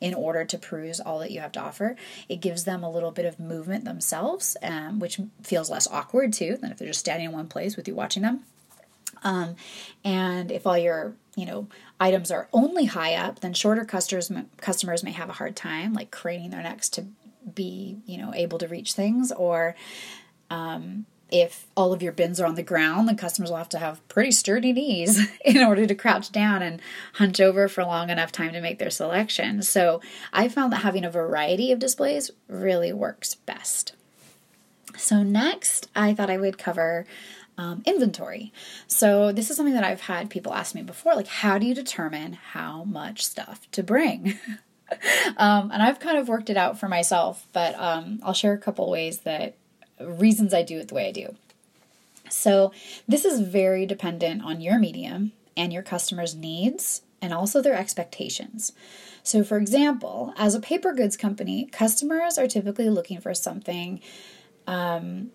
in 0.00 0.14
order 0.14 0.44
to 0.46 0.56
peruse 0.56 1.00
all 1.00 1.18
that 1.18 1.32
you 1.32 1.40
have 1.40 1.52
to 1.52 1.60
offer. 1.60 1.96
It 2.30 2.40
gives 2.40 2.64
them 2.64 2.82
a 2.82 2.90
little 2.90 3.10
bit 3.10 3.26
of 3.26 3.38
movement 3.38 3.84
themselves, 3.84 4.56
um, 4.62 5.00
which 5.00 5.20
feels 5.42 5.70
less 5.70 5.86
awkward 5.88 6.32
too 6.32 6.56
than 6.56 6.70
if 6.70 6.78
they're 6.78 6.88
just 6.88 7.00
standing 7.00 7.26
in 7.26 7.32
one 7.32 7.48
place 7.48 7.76
with 7.76 7.86
you 7.88 7.94
watching 7.94 8.22
them. 8.22 8.44
Um, 9.22 9.56
and 10.04 10.50
if 10.50 10.66
all 10.66 10.78
your 10.78 11.14
you 11.36 11.46
know 11.46 11.68
items 12.00 12.30
are 12.30 12.48
only 12.52 12.86
high 12.86 13.14
up, 13.14 13.40
then 13.40 13.54
shorter 13.54 13.84
customers 13.84 14.30
customers 14.58 15.04
may 15.04 15.12
have 15.12 15.28
a 15.28 15.34
hard 15.34 15.56
time, 15.56 15.92
like 15.92 16.10
craning 16.10 16.50
their 16.50 16.62
necks 16.62 16.88
to 16.90 17.06
be 17.54 17.98
you 18.06 18.18
know 18.18 18.32
able 18.34 18.58
to 18.58 18.68
reach 18.68 18.92
things. 18.92 19.32
Or 19.32 19.74
um, 20.50 21.06
if 21.30 21.66
all 21.76 21.92
of 21.92 22.02
your 22.02 22.12
bins 22.12 22.40
are 22.40 22.46
on 22.46 22.54
the 22.54 22.62
ground, 22.62 23.06
then 23.06 23.16
customers 23.16 23.50
will 23.50 23.58
have 23.58 23.68
to 23.70 23.78
have 23.78 24.06
pretty 24.08 24.30
sturdy 24.30 24.72
knees 24.72 25.30
in 25.44 25.58
order 25.58 25.86
to 25.86 25.94
crouch 25.94 26.32
down 26.32 26.62
and 26.62 26.80
hunch 27.14 27.40
over 27.40 27.68
for 27.68 27.84
long 27.84 28.10
enough 28.10 28.32
time 28.32 28.52
to 28.52 28.60
make 28.60 28.78
their 28.78 28.90
selection. 28.90 29.62
So 29.62 30.00
I 30.32 30.48
found 30.48 30.72
that 30.72 30.82
having 30.82 31.04
a 31.04 31.10
variety 31.10 31.70
of 31.70 31.78
displays 31.78 32.30
really 32.48 32.92
works 32.92 33.34
best. 33.34 33.92
So 34.96 35.22
next, 35.22 35.88
I 35.94 36.14
thought 36.14 36.30
I 36.30 36.38
would 36.38 36.58
cover 36.58 37.06
um, 37.58 37.82
inventory. 37.84 38.52
So, 38.86 39.32
this 39.32 39.50
is 39.50 39.56
something 39.56 39.74
that 39.74 39.84
I've 39.84 40.02
had 40.02 40.30
people 40.30 40.54
ask 40.54 40.74
me 40.74 40.82
before 40.82 41.14
like, 41.14 41.26
how 41.26 41.58
do 41.58 41.66
you 41.66 41.74
determine 41.74 42.32
how 42.32 42.84
much 42.84 43.26
stuff 43.26 43.70
to 43.72 43.82
bring? 43.82 44.38
um, 45.36 45.70
and 45.70 45.82
I've 45.82 46.00
kind 46.00 46.16
of 46.16 46.28
worked 46.28 46.48
it 46.48 46.56
out 46.56 46.78
for 46.78 46.88
myself, 46.88 47.46
but 47.52 47.74
um, 47.78 48.20
I'll 48.22 48.32
share 48.32 48.54
a 48.54 48.58
couple 48.58 48.88
ways 48.88 49.18
that 49.18 49.56
reasons 50.00 50.54
I 50.54 50.62
do 50.62 50.78
it 50.78 50.88
the 50.88 50.94
way 50.94 51.08
I 51.08 51.12
do. 51.12 51.34
So, 52.30 52.72
this 53.06 53.24
is 53.24 53.40
very 53.40 53.84
dependent 53.84 54.42
on 54.42 54.60
your 54.60 54.78
medium 54.78 55.32
and 55.56 55.72
your 55.72 55.82
customers' 55.82 56.36
needs 56.36 57.02
and 57.20 57.34
also 57.34 57.60
their 57.60 57.74
expectations. 57.74 58.72
So, 59.24 59.42
for 59.42 59.58
example, 59.58 60.32
as 60.36 60.54
a 60.54 60.60
paper 60.60 60.92
goods 60.92 61.16
company, 61.16 61.66
customers 61.66 62.38
are 62.38 62.46
typically 62.46 62.88
looking 62.88 63.20
for 63.20 63.34
something 63.34 64.00
um, 64.66 65.32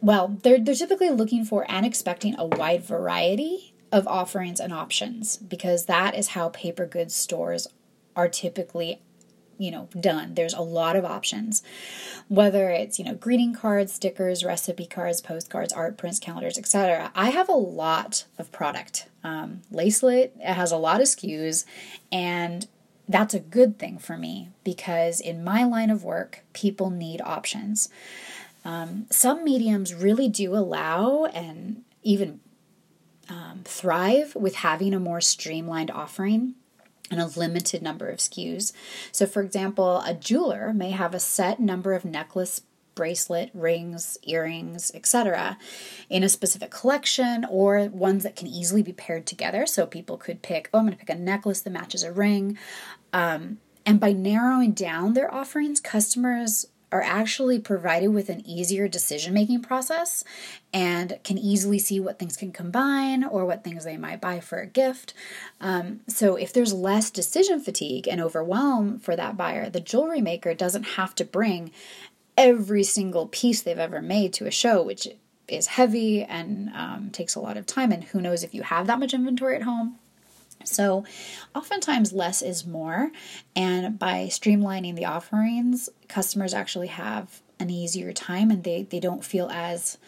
well, 0.00 0.38
they're, 0.42 0.58
they're 0.58 0.74
typically 0.74 1.10
looking 1.10 1.44
for 1.44 1.64
and 1.68 1.84
expecting 1.84 2.34
a 2.38 2.46
wide 2.46 2.82
variety 2.82 3.74
of 3.92 4.06
offerings 4.06 4.60
and 4.60 4.72
options 4.72 5.36
because 5.36 5.86
that 5.86 6.14
is 6.14 6.28
how 6.28 6.48
paper 6.50 6.86
goods 6.86 7.14
stores 7.14 7.68
are 8.16 8.28
typically 8.28 9.00
you 9.58 9.70
know 9.70 9.88
done. 9.98 10.34
There's 10.34 10.54
a 10.54 10.62
lot 10.62 10.96
of 10.96 11.04
options 11.04 11.62
whether 12.28 12.70
it's 12.70 12.98
you 12.98 13.04
know 13.04 13.14
greeting 13.14 13.52
cards 13.52 13.92
stickers 13.92 14.44
recipe 14.44 14.86
cards 14.86 15.20
postcards 15.20 15.72
art 15.72 15.98
prints 15.98 16.18
calendars 16.18 16.56
etc 16.56 17.10
i 17.14 17.30
have 17.30 17.48
a 17.48 17.52
lot 17.52 18.24
of 18.38 18.50
product 18.52 19.08
um, 19.22 19.60
lacelet 19.70 20.32
it 20.38 20.54
has 20.54 20.72
a 20.72 20.76
lot 20.76 21.00
of 21.00 21.06
skus 21.06 21.64
and 22.10 22.68
that's 23.08 23.34
a 23.34 23.40
good 23.40 23.78
thing 23.78 23.98
for 23.98 24.16
me 24.16 24.48
because 24.62 25.20
in 25.20 25.42
my 25.44 25.64
line 25.64 25.90
of 25.90 26.04
work 26.04 26.44
people 26.52 26.88
need 26.88 27.20
options 27.20 27.88
um, 28.64 29.06
some 29.10 29.44
mediums 29.44 29.94
really 29.94 30.28
do 30.28 30.54
allow 30.54 31.24
and 31.26 31.82
even 32.02 32.40
um, 33.28 33.62
thrive 33.64 34.34
with 34.34 34.56
having 34.56 34.92
a 34.92 35.00
more 35.00 35.20
streamlined 35.20 35.90
offering 35.90 36.54
and 37.10 37.20
a 37.20 37.26
limited 37.26 37.82
number 37.82 38.08
of 38.08 38.18
SKUs. 38.18 38.72
So, 39.12 39.26
for 39.26 39.42
example, 39.42 40.02
a 40.06 40.14
jeweler 40.14 40.72
may 40.72 40.90
have 40.90 41.14
a 41.14 41.20
set 41.20 41.58
number 41.60 41.92
of 41.92 42.04
necklace, 42.04 42.62
bracelet, 42.94 43.50
rings, 43.54 44.18
earrings, 44.24 44.92
etc., 44.94 45.58
in 46.08 46.22
a 46.22 46.28
specific 46.28 46.70
collection 46.70 47.46
or 47.48 47.88
ones 47.88 48.22
that 48.22 48.36
can 48.36 48.46
easily 48.46 48.82
be 48.82 48.92
paired 48.92 49.26
together. 49.26 49.66
So, 49.66 49.86
people 49.86 50.16
could 50.16 50.42
pick, 50.42 50.68
oh, 50.72 50.78
I'm 50.78 50.86
going 50.86 50.96
to 50.96 51.04
pick 51.04 51.14
a 51.14 51.18
necklace 51.18 51.60
that 51.62 51.70
matches 51.70 52.02
a 52.02 52.12
ring. 52.12 52.58
Um, 53.12 53.58
and 53.86 53.98
by 53.98 54.12
narrowing 54.12 54.72
down 54.72 55.14
their 55.14 55.32
offerings, 55.32 55.80
customers 55.80 56.66
are 56.92 57.02
actually 57.02 57.58
provided 57.58 58.08
with 58.08 58.28
an 58.28 58.46
easier 58.46 58.88
decision 58.88 59.32
making 59.32 59.62
process 59.62 60.24
and 60.72 61.18
can 61.22 61.38
easily 61.38 61.78
see 61.78 62.00
what 62.00 62.18
things 62.18 62.36
can 62.36 62.50
combine 62.52 63.24
or 63.24 63.44
what 63.44 63.62
things 63.62 63.84
they 63.84 63.96
might 63.96 64.20
buy 64.20 64.40
for 64.40 64.58
a 64.58 64.66
gift. 64.66 65.14
Um, 65.60 66.00
so, 66.08 66.36
if 66.36 66.52
there's 66.52 66.72
less 66.72 67.10
decision 67.10 67.60
fatigue 67.60 68.08
and 68.08 68.20
overwhelm 68.20 68.98
for 68.98 69.14
that 69.16 69.36
buyer, 69.36 69.70
the 69.70 69.80
jewelry 69.80 70.20
maker 70.20 70.54
doesn't 70.54 70.82
have 70.82 71.14
to 71.16 71.24
bring 71.24 71.70
every 72.36 72.82
single 72.82 73.26
piece 73.26 73.62
they've 73.62 73.78
ever 73.78 74.02
made 74.02 74.32
to 74.32 74.46
a 74.46 74.50
show, 74.50 74.82
which 74.82 75.06
is 75.46 75.66
heavy 75.68 76.22
and 76.22 76.70
um, 76.74 77.10
takes 77.10 77.34
a 77.34 77.40
lot 77.40 77.56
of 77.56 77.66
time. 77.66 77.92
And 77.92 78.04
who 78.04 78.20
knows 78.20 78.42
if 78.42 78.54
you 78.54 78.62
have 78.62 78.86
that 78.86 78.98
much 78.98 79.14
inventory 79.14 79.56
at 79.56 79.62
home. 79.62 79.99
So, 80.64 81.04
oftentimes, 81.54 82.12
less 82.12 82.42
is 82.42 82.66
more. 82.66 83.10
And 83.56 83.98
by 83.98 84.26
streamlining 84.30 84.96
the 84.96 85.06
offerings, 85.06 85.88
customers 86.08 86.54
actually 86.54 86.88
have 86.88 87.40
an 87.58 87.70
easier 87.70 88.12
time 88.12 88.50
and 88.50 88.64
they, 88.64 88.82
they 88.82 89.00
don't 89.00 89.24
feel 89.24 89.48
as 89.50 89.98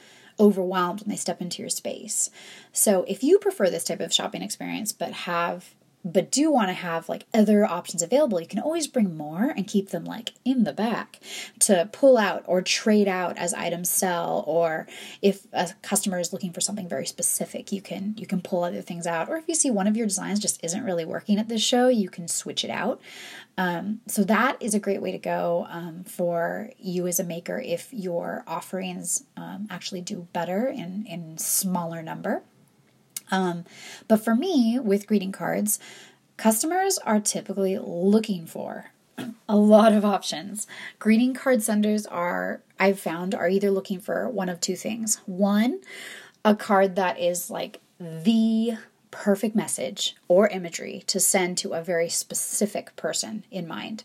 overwhelmed 0.40 1.00
when 1.00 1.10
they 1.10 1.16
step 1.16 1.40
into 1.40 1.62
your 1.62 1.68
space. 1.68 2.30
So, 2.72 3.04
if 3.08 3.22
you 3.22 3.38
prefer 3.38 3.70
this 3.70 3.84
type 3.84 4.00
of 4.00 4.12
shopping 4.12 4.42
experience 4.42 4.92
but 4.92 5.12
have 5.12 5.74
but 6.04 6.30
do 6.30 6.50
want 6.50 6.68
to 6.68 6.74
have 6.74 7.08
like 7.08 7.26
other 7.32 7.64
options 7.64 8.02
available, 8.02 8.40
you 8.40 8.46
can 8.46 8.58
always 8.58 8.86
bring 8.86 9.16
more 9.16 9.52
and 9.56 9.66
keep 9.66 9.90
them 9.90 10.04
like 10.04 10.32
in 10.44 10.64
the 10.64 10.72
back 10.72 11.20
to 11.60 11.88
pull 11.92 12.18
out 12.18 12.42
or 12.46 12.60
trade 12.60 13.06
out 13.06 13.36
as 13.38 13.54
items 13.54 13.88
sell 13.88 14.42
or 14.46 14.86
if 15.20 15.46
a 15.52 15.70
customer 15.82 16.18
is 16.18 16.32
looking 16.32 16.52
for 16.52 16.60
something 16.60 16.88
very 16.88 17.06
specific, 17.06 17.70
you 17.70 17.80
can 17.80 18.14
you 18.16 18.26
can 18.26 18.40
pull 18.40 18.64
other 18.64 18.82
things 18.82 19.06
out 19.06 19.28
or 19.28 19.36
if 19.36 19.48
you 19.48 19.54
see 19.54 19.70
one 19.70 19.86
of 19.86 19.96
your 19.96 20.06
designs 20.06 20.40
just 20.40 20.62
isn't 20.64 20.84
really 20.84 21.04
working 21.04 21.38
at 21.38 21.48
this 21.48 21.62
show, 21.62 21.88
you 21.88 22.08
can 22.08 22.26
switch 22.26 22.64
it 22.64 22.70
out. 22.70 23.00
Um, 23.56 24.00
so 24.06 24.24
that 24.24 24.56
is 24.60 24.74
a 24.74 24.80
great 24.80 25.02
way 25.02 25.12
to 25.12 25.18
go 25.18 25.66
um, 25.68 26.04
for 26.04 26.70
you 26.78 27.06
as 27.06 27.20
a 27.20 27.24
maker 27.24 27.60
if 27.60 27.92
your 27.92 28.44
offerings 28.46 29.24
um, 29.36 29.68
actually 29.70 30.00
do 30.00 30.26
better 30.32 30.66
in 30.66 31.06
in 31.06 31.38
smaller 31.38 32.02
number. 32.02 32.42
Um, 33.32 33.64
but 34.06 34.18
for 34.18 34.36
me, 34.36 34.78
with 34.78 35.08
greeting 35.08 35.32
cards, 35.32 35.80
customers 36.36 36.98
are 36.98 37.18
typically 37.18 37.78
looking 37.78 38.46
for 38.46 38.92
a 39.48 39.56
lot 39.56 39.92
of 39.92 40.04
options. 40.04 40.66
Greeting 40.98 41.34
card 41.34 41.62
senders 41.62 42.06
are, 42.06 42.60
I've 42.78 43.00
found, 43.00 43.34
are 43.34 43.48
either 43.48 43.70
looking 43.70 43.98
for 43.98 44.28
one 44.28 44.48
of 44.48 44.60
two 44.60 44.76
things. 44.76 45.16
One, 45.26 45.80
a 46.44 46.54
card 46.54 46.96
that 46.96 47.18
is 47.18 47.50
like 47.50 47.80
the 47.98 48.76
perfect 49.10 49.54
message 49.54 50.16
or 50.26 50.48
imagery 50.48 51.04
to 51.06 51.20
send 51.20 51.58
to 51.58 51.74
a 51.74 51.82
very 51.82 52.08
specific 52.08 52.96
person 52.96 53.44
in 53.50 53.68
mind. 53.68 54.04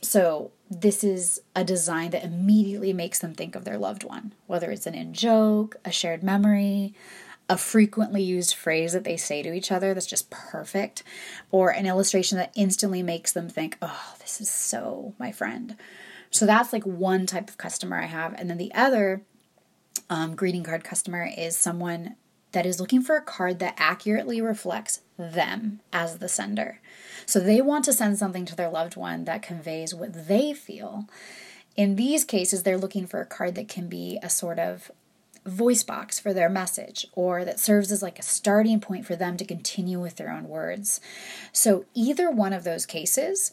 So, 0.00 0.50
this 0.68 1.04
is 1.04 1.40
a 1.54 1.62
design 1.62 2.10
that 2.10 2.24
immediately 2.24 2.92
makes 2.92 3.20
them 3.20 3.34
think 3.34 3.54
of 3.54 3.64
their 3.64 3.78
loved 3.78 4.02
one, 4.02 4.32
whether 4.48 4.72
it's 4.72 4.86
an 4.86 4.94
in 4.94 5.12
joke, 5.12 5.76
a 5.84 5.92
shared 5.92 6.24
memory, 6.24 6.92
a 7.48 7.56
frequently 7.56 8.22
used 8.22 8.54
phrase 8.54 8.92
that 8.92 9.04
they 9.04 9.16
say 9.16 9.42
to 9.42 9.52
each 9.52 9.70
other 9.70 9.94
that's 9.94 10.06
just 10.06 10.30
perfect, 10.30 11.02
or 11.50 11.70
an 11.70 11.86
illustration 11.86 12.38
that 12.38 12.52
instantly 12.56 13.02
makes 13.02 13.32
them 13.32 13.48
think, 13.48 13.78
oh, 13.80 14.14
this 14.20 14.40
is 14.40 14.50
so 14.50 15.14
my 15.18 15.30
friend. 15.30 15.76
So 16.30 16.44
that's 16.44 16.72
like 16.72 16.84
one 16.84 17.26
type 17.26 17.48
of 17.48 17.58
customer 17.58 17.98
I 17.98 18.06
have. 18.06 18.34
And 18.34 18.50
then 18.50 18.58
the 18.58 18.74
other 18.74 19.22
um, 20.10 20.34
greeting 20.34 20.64
card 20.64 20.84
customer 20.84 21.28
is 21.36 21.56
someone 21.56 22.16
that 22.52 22.66
is 22.66 22.80
looking 22.80 23.02
for 23.02 23.16
a 23.16 23.22
card 23.22 23.58
that 23.58 23.74
accurately 23.76 24.40
reflects 24.40 25.00
them 25.18 25.80
as 25.92 26.18
the 26.18 26.28
sender. 26.28 26.80
So 27.26 27.38
they 27.38 27.60
want 27.60 27.84
to 27.84 27.92
send 27.92 28.18
something 28.18 28.44
to 28.46 28.56
their 28.56 28.70
loved 28.70 28.96
one 28.96 29.24
that 29.24 29.42
conveys 29.42 29.94
what 29.94 30.28
they 30.28 30.52
feel. 30.52 31.06
In 31.76 31.96
these 31.96 32.24
cases, 32.24 32.62
they're 32.62 32.78
looking 32.78 33.06
for 33.06 33.20
a 33.20 33.26
card 33.26 33.54
that 33.56 33.68
can 33.68 33.88
be 33.88 34.18
a 34.22 34.30
sort 34.30 34.58
of 34.58 34.90
voice 35.46 35.82
box 35.82 36.18
for 36.18 36.32
their 36.32 36.48
message 36.48 37.06
or 37.12 37.44
that 37.44 37.60
serves 37.60 37.92
as 37.92 38.02
like 38.02 38.18
a 38.18 38.22
starting 38.22 38.80
point 38.80 39.06
for 39.06 39.16
them 39.16 39.36
to 39.36 39.44
continue 39.44 40.00
with 40.00 40.16
their 40.16 40.30
own 40.30 40.48
words. 40.48 41.00
So 41.52 41.84
either 41.94 42.30
one 42.30 42.52
of 42.52 42.64
those 42.64 42.86
cases 42.86 43.52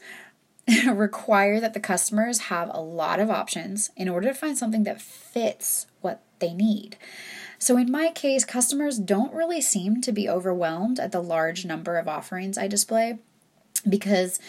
require 0.88 1.60
that 1.60 1.74
the 1.74 1.80
customers 1.80 2.40
have 2.40 2.70
a 2.74 2.82
lot 2.82 3.20
of 3.20 3.30
options 3.30 3.92
in 3.96 4.10
order 4.10 4.30
to 4.30 4.34
find 4.34 4.58
something 4.58 4.84
that 4.84 5.02
fits 5.02 5.88
what 6.02 6.22
they 6.40 6.54
need. 6.54 6.98
So, 7.60 7.78
in 7.78 7.90
my 7.90 8.10
case, 8.10 8.44
customers 8.44 9.00
don't 9.00 9.34
really 9.34 9.62
seem 9.62 10.02
to 10.02 10.12
be 10.12 10.28
overwhelmed 10.28 11.00
at 11.00 11.14
the 11.14 11.24
large 11.24 11.66
number 11.66 11.98
of 11.98 12.10
offerings 12.10 12.58
I 12.58 12.68
display 12.68 13.20
because 13.88 14.40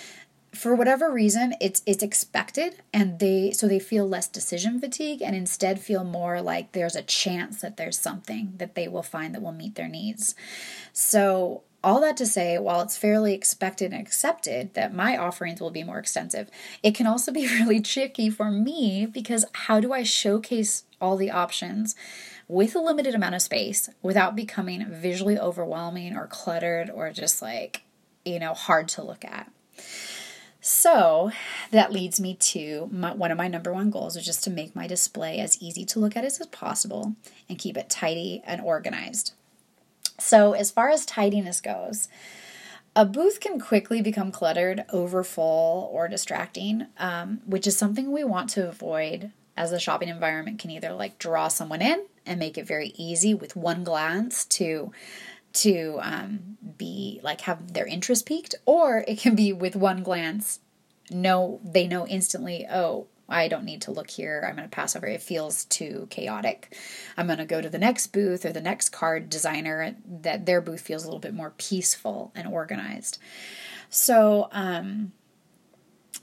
for 0.54 0.74
whatever 0.74 1.10
reason 1.10 1.54
it's 1.60 1.82
it's 1.86 2.02
expected 2.02 2.82
and 2.92 3.18
they 3.18 3.50
so 3.50 3.66
they 3.66 3.78
feel 3.78 4.08
less 4.08 4.28
decision 4.28 4.80
fatigue 4.80 5.20
and 5.20 5.34
instead 5.34 5.80
feel 5.80 6.04
more 6.04 6.40
like 6.40 6.72
there's 6.72 6.96
a 6.96 7.02
chance 7.02 7.60
that 7.60 7.76
there's 7.76 7.98
something 7.98 8.52
that 8.56 8.74
they 8.74 8.88
will 8.88 9.02
find 9.02 9.34
that 9.34 9.42
will 9.42 9.52
meet 9.52 9.74
their 9.74 9.88
needs 9.88 10.34
so 10.92 11.62
all 11.84 12.00
that 12.00 12.16
to 12.16 12.26
say, 12.26 12.58
while 12.58 12.80
it's 12.80 12.96
fairly 12.96 13.34
expected 13.34 13.92
and 13.92 14.00
accepted 14.00 14.72
that 14.72 14.94
my 14.94 15.18
offerings 15.18 15.60
will 15.60 15.70
be 15.70 15.84
more 15.84 15.98
extensive, 15.98 16.48
it 16.82 16.94
can 16.94 17.06
also 17.06 17.30
be 17.30 17.46
really 17.60 17.80
tricky 17.80 18.30
for 18.30 18.50
me 18.50 19.06
because 19.06 19.44
how 19.52 19.78
do 19.78 19.92
I 19.92 20.02
showcase 20.02 20.84
all 21.00 21.16
the 21.16 21.30
options 21.30 21.94
with 22.48 22.74
a 22.74 22.80
limited 22.80 23.14
amount 23.14 23.34
of 23.34 23.42
space 23.42 23.90
without 24.02 24.34
becoming 24.34 24.86
visually 24.90 25.38
overwhelming 25.38 26.16
or 26.16 26.26
cluttered 26.26 26.90
or 26.90 27.12
just 27.12 27.42
like, 27.42 27.82
you 28.24 28.38
know, 28.38 28.54
hard 28.54 28.88
to 28.88 29.04
look 29.04 29.24
at? 29.24 29.50
So 30.66 31.30
that 31.72 31.92
leads 31.92 32.18
me 32.18 32.36
to 32.36 32.88
my, 32.90 33.12
one 33.12 33.30
of 33.30 33.36
my 33.36 33.48
number 33.48 33.70
one 33.70 33.90
goals, 33.90 34.16
which 34.16 34.30
is 34.30 34.40
to 34.40 34.50
make 34.50 34.74
my 34.74 34.86
display 34.86 35.38
as 35.38 35.60
easy 35.60 35.84
to 35.84 35.98
look 35.98 36.16
at 36.16 36.24
as 36.24 36.38
possible 36.46 37.16
and 37.50 37.58
keep 37.58 37.76
it 37.76 37.90
tidy 37.90 38.42
and 38.46 38.62
organized. 38.62 39.34
So, 40.18 40.54
as 40.54 40.70
far 40.70 40.88
as 40.88 41.04
tidiness 41.04 41.60
goes, 41.60 42.08
a 42.96 43.04
booth 43.04 43.40
can 43.40 43.60
quickly 43.60 44.00
become 44.00 44.32
cluttered, 44.32 44.86
overfull, 44.90 45.90
or 45.92 46.08
distracting, 46.08 46.86
um, 46.96 47.42
which 47.44 47.66
is 47.66 47.76
something 47.76 48.10
we 48.10 48.24
want 48.24 48.48
to 48.50 48.66
avoid 48.66 49.32
as 49.58 49.70
the 49.70 49.78
shopping 49.78 50.08
environment 50.08 50.58
can 50.58 50.70
either 50.70 50.94
like 50.94 51.18
draw 51.18 51.48
someone 51.48 51.82
in 51.82 52.06
and 52.24 52.40
make 52.40 52.56
it 52.56 52.66
very 52.66 52.94
easy 52.96 53.34
with 53.34 53.54
one 53.54 53.84
glance 53.84 54.46
to 54.46 54.92
to 55.54 55.98
um, 56.02 56.58
be 56.76 57.20
like 57.22 57.42
have 57.42 57.72
their 57.72 57.86
interest 57.86 58.26
piqued, 58.26 58.54
or 58.66 59.04
it 59.06 59.18
can 59.18 59.34
be 59.34 59.52
with 59.52 59.76
one 59.76 60.02
glance, 60.02 60.60
no, 61.10 61.60
they 61.64 61.86
know 61.86 62.06
instantly, 62.06 62.66
oh, 62.70 63.06
I 63.28 63.48
don't 63.48 63.64
need 63.64 63.82
to 63.82 63.90
look 63.90 64.10
here. 64.10 64.44
I'm 64.46 64.56
going 64.56 64.68
to 64.68 64.74
pass 64.74 64.94
over. 64.94 65.06
It 65.06 65.22
feels 65.22 65.64
too 65.64 66.06
chaotic. 66.10 66.76
I'm 67.16 67.26
going 67.26 67.38
to 67.38 67.46
go 67.46 67.62
to 67.62 67.70
the 67.70 67.78
next 67.78 68.08
booth 68.08 68.44
or 68.44 68.52
the 68.52 68.60
next 68.60 68.90
card 68.90 69.30
designer 69.30 69.96
that 70.06 70.44
their 70.44 70.60
booth 70.60 70.82
feels 70.82 71.04
a 71.04 71.06
little 71.06 71.20
bit 71.20 71.34
more 71.34 71.54
peaceful 71.56 72.32
and 72.34 72.46
organized. 72.46 73.18
So, 73.88 74.48
um, 74.52 75.12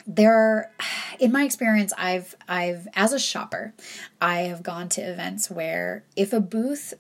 there 0.08 0.72
in 1.20 1.32
my 1.32 1.44
experience 1.44 1.94
I've 1.98 2.36
I've 2.48 2.88
as 2.96 3.13
a 3.13 3.20
shopper 3.20 3.74
I 4.20 4.41
have 4.41 4.63
gone 4.63 4.89
to 4.89 5.02
events 5.02 5.52
where 5.52 6.06
if 6.15 6.34
a 6.34 6.39
booth 6.39 6.94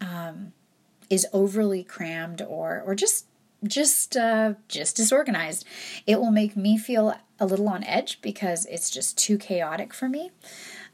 um, 0.00 0.52
is 1.10 1.26
overly 1.32 1.82
crammed 1.84 2.42
or 2.42 2.82
or 2.84 2.94
just 2.94 3.26
just 3.64 4.16
uh, 4.16 4.54
just 4.68 4.96
disorganized. 4.96 5.64
It 6.06 6.20
will 6.20 6.30
make 6.30 6.56
me 6.56 6.78
feel 6.78 7.14
a 7.38 7.46
little 7.46 7.68
on 7.68 7.84
edge 7.84 8.20
because 8.22 8.66
it's 8.66 8.90
just 8.90 9.18
too 9.18 9.38
chaotic 9.38 9.92
for 9.92 10.08
me. 10.08 10.30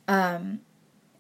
Um, 0.09 0.61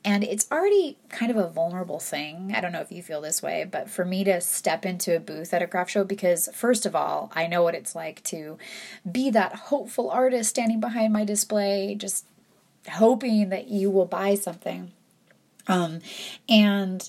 and 0.04 0.24
it's 0.24 0.50
already 0.50 0.98
kind 1.08 1.30
of 1.30 1.36
a 1.36 1.48
vulnerable 1.48 2.00
thing. 2.00 2.52
I 2.54 2.60
don't 2.60 2.72
know 2.72 2.80
if 2.80 2.90
you 2.90 3.02
feel 3.02 3.20
this 3.20 3.40
way, 3.40 3.64
but 3.64 3.88
for 3.88 4.04
me 4.04 4.24
to 4.24 4.40
step 4.40 4.84
into 4.84 5.14
a 5.14 5.20
booth 5.20 5.54
at 5.54 5.62
a 5.62 5.66
craft 5.68 5.92
show, 5.92 6.02
because 6.02 6.48
first 6.52 6.86
of 6.86 6.96
all, 6.96 7.30
I 7.36 7.46
know 7.46 7.62
what 7.62 7.76
it's 7.76 7.94
like 7.94 8.22
to 8.24 8.58
be 9.10 9.30
that 9.30 9.54
hopeful 9.54 10.10
artist 10.10 10.50
standing 10.50 10.80
behind 10.80 11.12
my 11.12 11.24
display, 11.24 11.94
just 11.94 12.26
hoping 12.90 13.50
that 13.50 13.68
you 13.68 13.90
will 13.90 14.06
buy 14.06 14.34
something. 14.34 14.90
Um, 15.68 16.00
and 16.48 17.08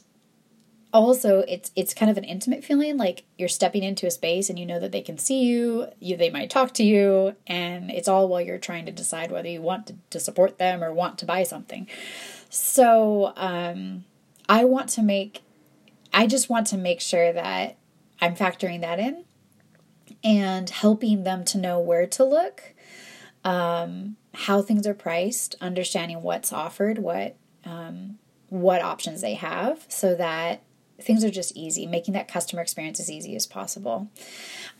also 0.93 1.39
it's 1.47 1.71
it's 1.75 1.93
kind 1.93 2.11
of 2.11 2.17
an 2.17 2.23
intimate 2.23 2.63
feeling 2.63 2.97
like 2.97 3.23
you're 3.37 3.49
stepping 3.49 3.83
into 3.83 4.05
a 4.05 4.11
space 4.11 4.49
and 4.49 4.59
you 4.59 4.65
know 4.65 4.79
that 4.79 4.91
they 4.91 5.01
can 5.01 5.17
see 5.17 5.43
you 5.43 5.87
you 5.99 6.15
they 6.15 6.29
might 6.29 6.51
talk 6.51 6.73
to 6.75 6.83
you 6.83 7.35
and 7.47 7.89
it's 7.89 8.07
all 8.07 8.27
while 8.27 8.39
you're 8.39 8.59
trying 8.59 8.85
to 8.85 8.91
decide 8.91 9.31
whether 9.31 9.49
you 9.49 9.61
want 9.61 9.87
to, 9.87 9.95
to 10.11 10.19
support 10.19 10.59
them 10.59 10.83
or 10.83 10.93
want 10.93 11.17
to 11.17 11.25
buy 11.25 11.43
something. 11.43 11.87
So 12.49 13.33
um, 13.35 14.05
i 14.49 14.63
want 14.63 14.89
to 14.89 15.01
make 15.01 15.41
i 16.13 16.27
just 16.27 16.49
want 16.49 16.67
to 16.67 16.77
make 16.77 17.01
sure 17.01 17.33
that 17.33 17.77
i'm 18.21 18.35
factoring 18.35 18.81
that 18.81 18.99
in 18.99 19.23
and 20.23 20.69
helping 20.69 21.23
them 21.23 21.43
to 21.43 21.57
know 21.57 21.79
where 21.79 22.05
to 22.05 22.23
look 22.23 22.73
um, 23.45 24.15
how 24.33 24.61
things 24.61 24.87
are 24.87 24.93
priced 24.93 25.55
understanding 25.59 26.21
what's 26.21 26.53
offered 26.53 26.97
what 26.97 27.35
um, 27.65 28.17
what 28.49 28.81
options 28.81 29.21
they 29.21 29.33
have 29.33 29.85
so 29.87 30.13
that 30.15 30.61
things 31.03 31.23
are 31.23 31.29
just 31.29 31.55
easy, 31.55 31.85
making 31.85 32.13
that 32.13 32.27
customer 32.27 32.61
experience 32.61 32.99
as 32.99 33.11
easy 33.11 33.35
as 33.35 33.45
possible. 33.45 34.09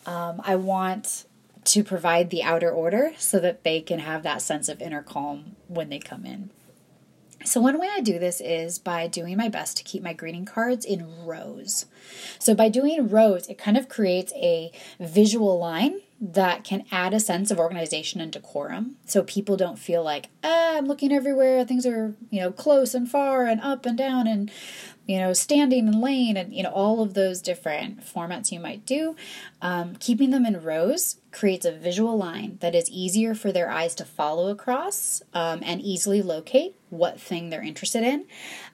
Um, 0.06 0.42
I 0.44 0.56
want 0.56 1.26
to 1.66 1.84
provide 1.84 2.30
the 2.30 2.44
outer 2.44 2.70
order 2.70 3.14
so 3.18 3.40
that 3.40 3.64
they 3.64 3.82
can 3.82 4.00
have 4.00 4.24
that 4.24 4.42
sense 4.42 4.68
of 4.68 4.82
inner 4.82 5.02
calm 5.02 5.56
when 5.68 5.90
they 5.90 6.00
come 6.00 6.26
in. 6.26 6.50
So, 7.46 7.60
one 7.60 7.78
way 7.78 7.90
I 7.92 8.00
do 8.00 8.20
this 8.20 8.40
is 8.40 8.80
by 8.80 9.08
doing 9.08 9.36
my 9.36 9.50
best 9.50 9.76
to 9.78 9.84
keep 9.84 10.02
my 10.02 10.14
greeting 10.14 10.46
cards 10.46 10.86
in 10.86 11.26
rows. 11.26 11.86
So, 12.40 12.56
by 12.56 12.70
doing 12.70 13.10
rows, 13.10 13.48
it 13.48 13.58
kind 13.58 13.76
of 13.76 13.90
creates 13.90 14.32
a 14.36 14.72
visual 14.98 15.60
line 15.60 16.00
that 16.22 16.64
can 16.64 16.86
add 16.90 17.14
a 17.14 17.20
sense 17.20 17.52
of 17.52 17.60
organization 17.60 18.22
and 18.22 18.32
decorum 18.32 18.96
so 19.06 19.24
people 19.24 19.58
don't 19.58 19.78
feel 19.78 20.02
like 20.02 20.30
ah, 20.42 20.78
i'm 20.78 20.86
looking 20.86 21.12
everywhere 21.12 21.66
things 21.66 21.86
are 21.86 22.16
you 22.30 22.40
know 22.40 22.50
close 22.50 22.96
and 22.96 23.12
far 23.12 23.46
and 23.46 23.60
up 23.60 23.86
and 23.86 23.98
down 23.98 24.26
and 24.26 24.50
you 25.06 25.18
know, 25.18 25.34
standing 25.34 25.88
and 25.88 26.02
laying, 26.02 26.38
and 26.38 26.54
you 26.54 26.64
know, 26.64 26.72
all 26.72 27.02
of 27.02 27.14
those 27.14 27.42
different 27.42 28.06
formats 28.06 28.52
you 28.52 28.60
might 28.60 28.86
do. 28.86 29.16
Um, 29.62 29.96
keeping 30.00 30.30
them 30.30 30.46
in 30.46 30.62
rows 30.62 31.18
creates 31.32 31.66
a 31.66 31.72
visual 31.72 32.18
line 32.18 32.58
that 32.62 32.76
is 32.76 32.90
easier 32.90 33.36
for 33.36 33.52
their 33.52 33.70
eyes 33.70 33.96
to 33.96 34.06
follow 34.06 34.50
across 34.50 35.22
um, 35.34 35.62
and 35.64 35.82
easily 35.82 36.22
locate 36.22 36.76
what 36.90 37.20
thing 37.20 37.50
they're 37.50 37.64
interested 37.64 38.04
in 38.04 38.26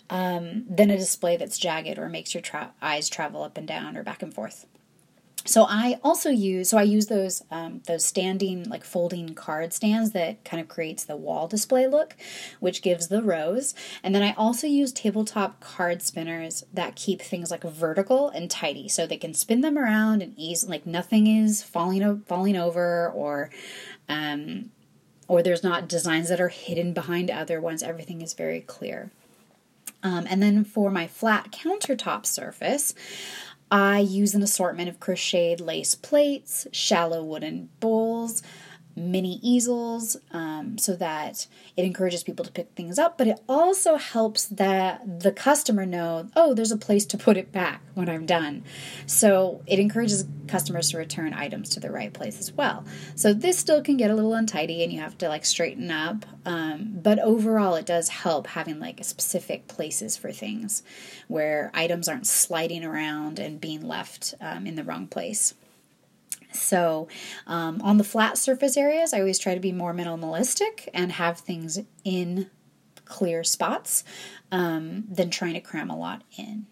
um, 0.10 0.66
than 0.70 0.90
a 0.90 0.98
display 0.98 1.38
that's 1.38 1.58
jagged 1.58 1.98
or 1.98 2.10
makes 2.10 2.34
your 2.34 2.42
tra- 2.42 2.74
eyes 2.82 3.10
travel 3.10 3.44
up 3.44 3.58
and 3.58 3.68
down 3.68 3.96
or 3.96 4.04
back 4.04 4.22
and 4.22 4.34
forth. 4.34 4.66
So 5.50 5.66
I 5.68 6.00
also 6.04 6.30
use 6.30 6.70
so 6.70 6.78
I 6.78 6.84
use 6.84 7.08
those 7.08 7.42
um, 7.50 7.82
those 7.88 8.06
standing 8.06 8.70
like 8.70 8.84
folding 8.84 9.34
card 9.34 9.74
stands 9.74 10.12
that 10.12 10.46
kind 10.46 10.62
of 10.62 10.68
creates 10.68 11.04
the 11.04 11.16
wall 11.16 11.48
display 11.48 11.88
look, 11.88 12.16
which 12.60 12.84
gives 12.84 13.08
the 13.08 13.24
rows. 13.24 13.74
And 14.04 14.14
then 14.14 14.22
I 14.22 14.34
also 14.34 14.68
use 14.68 14.92
tabletop 14.92 15.60
card 15.60 16.04
spinners 16.04 16.64
that 16.72 16.96
keep 16.96 17.20
things 17.20 17.50
like 17.50 17.64
vertical 17.64 18.30
and 18.30 18.52
tidy, 18.52 18.88
so 18.88 19.08
they 19.08 19.18
can 19.18 19.34
spin 19.34 19.62
them 19.62 19.76
around 19.76 20.22
and 20.22 20.36
ease 20.38 20.70
like 20.70 20.86
nothing 20.86 21.26
is 21.26 21.64
falling 21.64 22.22
falling 22.28 22.56
over 22.56 23.10
or 23.10 23.50
um, 24.08 24.70
or 25.28 25.42
there's 25.42 25.64
not 25.64 25.90
designs 25.90 26.30
that 26.30 26.40
are 26.40 26.50
hidden 26.50 26.94
behind 26.94 27.32
other 27.32 27.60
ones. 27.60 27.82
Everything 27.82 28.22
is 28.22 28.36
very 28.36 28.62
clear. 28.62 29.10
Um, 30.02 30.26
and 30.30 30.42
then 30.42 30.64
for 30.64 30.90
my 30.92 31.08
flat 31.08 31.52
countertop 31.52 32.26
surface, 32.26 32.94
I 33.72 34.00
use 34.00 34.34
an 34.34 34.42
assortment 34.42 34.90
of 34.90 35.00
crocheted 35.00 35.62
lace 35.62 35.94
plates, 35.94 36.68
shallow 36.72 37.24
wooden 37.24 37.70
bowls, 37.80 38.42
mini 39.00 39.40
easels 39.42 40.18
um, 40.32 40.78
so 40.78 40.96
that 40.96 41.48
it 41.76 41.86
encourages 41.86 42.24
people 42.24 42.46
to 42.46 42.52
pick 42.52 42.70
things 42.76 43.00
up, 43.00 43.18
but 43.18 43.28
it 43.28 43.40
also 43.48 43.96
helps 43.96 44.46
that 44.48 45.22
the 45.22 45.32
customer 45.32 45.86
know, 45.86 46.28
oh, 46.36 46.54
there's 46.54 46.72
a 46.72 46.78
place 46.78 47.06
to 47.08 47.18
put 47.18 47.38
it 47.38 47.52
back 47.52 47.82
when 47.94 48.10
I'm 48.10 48.26
done. 48.26 48.64
So 49.06 49.62
it 49.66 49.80
encourages 49.80 50.26
customers 50.48 50.92
to 50.92 50.98
return 50.98 51.34
items 51.34 51.70
to 51.70 51.80
the 51.80 51.92
right 51.92 52.12
place 52.12 52.40
as 52.40 52.52
well. 52.52 52.84
So 53.16 53.34
this 53.34 53.58
still 53.58 53.82
can 53.82 53.98
get 53.98 54.12
a 54.12 54.16
little 54.16 54.34
untidy 54.34 54.84
and 54.84 54.92
you 54.92 55.00
have 55.00 55.18
to 55.20 55.30
like 55.30 55.46
straighten 55.46 55.90
up, 55.92 56.26
um, 56.46 57.00
but 57.02 57.20
overall 57.20 57.76
it 57.76 57.86
does 57.86 58.10
help 58.10 58.48
having 58.48 58.80
like 58.80 59.04
specific 59.04 59.68
places 59.68 60.18
for 60.18 60.32
things 60.32 60.84
where 61.28 61.72
items 61.74 62.08
aren't 62.10 62.28
sliding 62.28 62.84
around 62.84 63.40
and 63.40 63.62
being 63.62 63.82
left 63.82 64.34
um, 64.42 64.66
in 64.68 64.76
the 64.76 64.84
wrong 64.84 65.08
place. 65.08 65.54
So, 66.52 67.08
um, 67.48 67.82
on 67.82 67.98
the 67.98 68.04
flat 68.04 68.38
surface 68.38 68.76
areas, 68.76 69.14
I 69.14 69.20
always 69.20 69.40
try 69.40 69.54
to 69.54 69.60
be 69.60 69.72
more 69.72 69.94
minimalistic 69.94 70.88
and 70.94 71.12
have 71.14 71.40
things 71.40 71.80
in 72.04 72.50
clear 73.06 73.44
spots 73.44 74.04
um, 74.52 75.06
than 75.10 75.30
trying 75.30 75.54
to 75.54 75.62
cram 75.62 75.90
a 75.90 75.98
lot 75.98 76.24
in. 76.38 76.66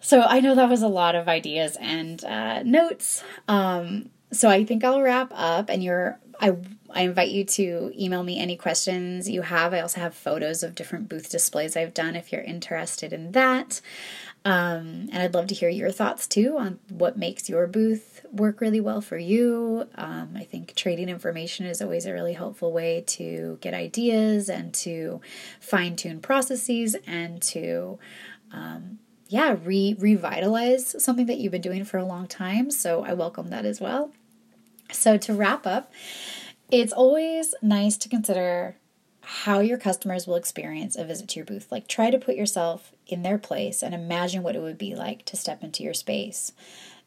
So, 0.00 0.22
I 0.22 0.40
know 0.40 0.54
that 0.54 0.68
was 0.68 0.82
a 0.82 0.88
lot 0.88 1.14
of 1.14 1.28
ideas 1.28 1.76
and 1.80 2.24
uh, 2.24 2.62
notes. 2.62 3.22
Um, 3.48 4.10
so, 4.32 4.48
I 4.48 4.64
think 4.64 4.82
I'll 4.82 5.02
wrap 5.02 5.30
up, 5.34 5.68
and 5.68 5.84
you're 5.84 6.18
I 6.40 6.56
I 6.92 7.02
invite 7.02 7.30
you 7.30 7.44
to 7.44 7.92
email 7.96 8.22
me 8.22 8.40
any 8.40 8.56
questions 8.56 9.28
you 9.28 9.42
have. 9.42 9.72
I 9.72 9.80
also 9.80 10.00
have 10.00 10.14
photos 10.14 10.62
of 10.62 10.74
different 10.74 11.08
booth 11.08 11.30
displays 11.30 11.76
I've 11.76 11.94
done 11.94 12.16
if 12.16 12.32
you're 12.32 12.42
interested 12.42 13.12
in 13.12 13.32
that. 13.32 13.80
Um, 14.42 15.08
and 15.12 15.16
I'd 15.16 15.34
love 15.34 15.48
to 15.48 15.54
hear 15.54 15.68
your 15.68 15.90
thoughts 15.90 16.26
too 16.26 16.56
on 16.58 16.78
what 16.88 17.18
makes 17.18 17.50
your 17.50 17.66
booth 17.66 18.24
work 18.32 18.62
really 18.62 18.80
well 18.80 19.02
for 19.02 19.18
you. 19.18 19.86
Um, 19.96 20.30
I 20.34 20.44
think 20.44 20.74
trading 20.74 21.10
information 21.10 21.66
is 21.66 21.82
always 21.82 22.06
a 22.06 22.12
really 22.12 22.32
helpful 22.32 22.72
way 22.72 23.04
to 23.08 23.58
get 23.60 23.74
ideas 23.74 24.48
and 24.48 24.72
to 24.74 25.20
fine 25.60 25.94
tune 25.94 26.20
processes 26.20 26.96
and 27.06 27.42
to, 27.42 27.98
um, 28.50 28.98
yeah, 29.28 29.56
re 29.62 29.94
revitalize 29.98 31.02
something 31.02 31.26
that 31.26 31.36
you've 31.36 31.52
been 31.52 31.60
doing 31.60 31.84
for 31.84 31.98
a 31.98 32.04
long 32.04 32.26
time. 32.26 32.70
So 32.70 33.04
I 33.04 33.12
welcome 33.12 33.50
that 33.50 33.66
as 33.66 33.78
well. 33.78 34.10
So 34.90 35.18
to 35.18 35.34
wrap 35.34 35.66
up, 35.66 35.92
it's 36.70 36.92
always 36.92 37.54
nice 37.60 37.96
to 37.98 38.08
consider 38.08 38.76
how 39.30 39.60
your 39.60 39.78
customers 39.78 40.26
will 40.26 40.34
experience 40.34 40.96
a 40.96 41.04
visit 41.04 41.28
to 41.28 41.36
your 41.36 41.46
booth. 41.46 41.70
Like, 41.70 41.86
try 41.86 42.10
to 42.10 42.18
put 42.18 42.34
yourself 42.34 42.92
in 43.06 43.22
their 43.22 43.38
place 43.38 43.80
and 43.80 43.94
imagine 43.94 44.42
what 44.42 44.56
it 44.56 44.60
would 44.60 44.76
be 44.76 44.96
like 44.96 45.24
to 45.26 45.36
step 45.36 45.62
into 45.62 45.84
your 45.84 45.94
space, 45.94 46.50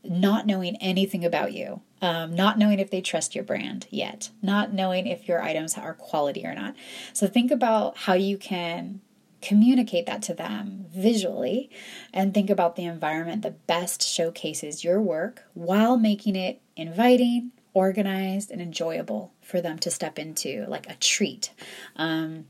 not 0.06 0.48
knowing 0.48 0.78
anything 0.78 1.26
about 1.26 1.52
you, 1.52 1.82
um, 2.02 2.34
not 2.34 2.58
knowing 2.58 2.80
if 2.80 2.90
they 2.90 3.02
trust 3.02 3.36
your 3.36 3.44
brand 3.44 3.88
yet, 3.90 4.30
not 4.42 4.72
knowing 4.72 5.06
if 5.06 5.28
your 5.28 5.44
items 5.44 5.78
are 5.78 5.94
quality 5.94 6.46
or 6.46 6.56
not. 6.56 6.76
So, 7.12 7.28
think 7.28 7.52
about 7.52 7.98
how 7.98 8.14
you 8.14 8.38
can 8.38 9.02
communicate 9.42 10.06
that 10.06 10.22
to 10.22 10.34
them 10.34 10.86
visually 10.96 11.70
and 12.14 12.34
think 12.34 12.50
about 12.50 12.78
the 12.78 12.86
environment 12.86 13.42
that 13.42 13.68
best 13.68 14.02
showcases 14.02 14.82
your 14.82 15.02
work 15.02 15.44
while 15.54 15.98
making 15.98 16.38
it 16.38 16.62
inviting, 16.78 17.52
organized, 17.74 18.50
and 18.50 18.62
enjoyable 18.62 19.33
for 19.44 19.62
them 19.62 19.78
to 19.80 19.92
step 19.92 20.18
into, 20.18 20.66
like 20.68 20.90
a 20.90 20.96
treat. 20.96 21.52
Um, 21.96 22.46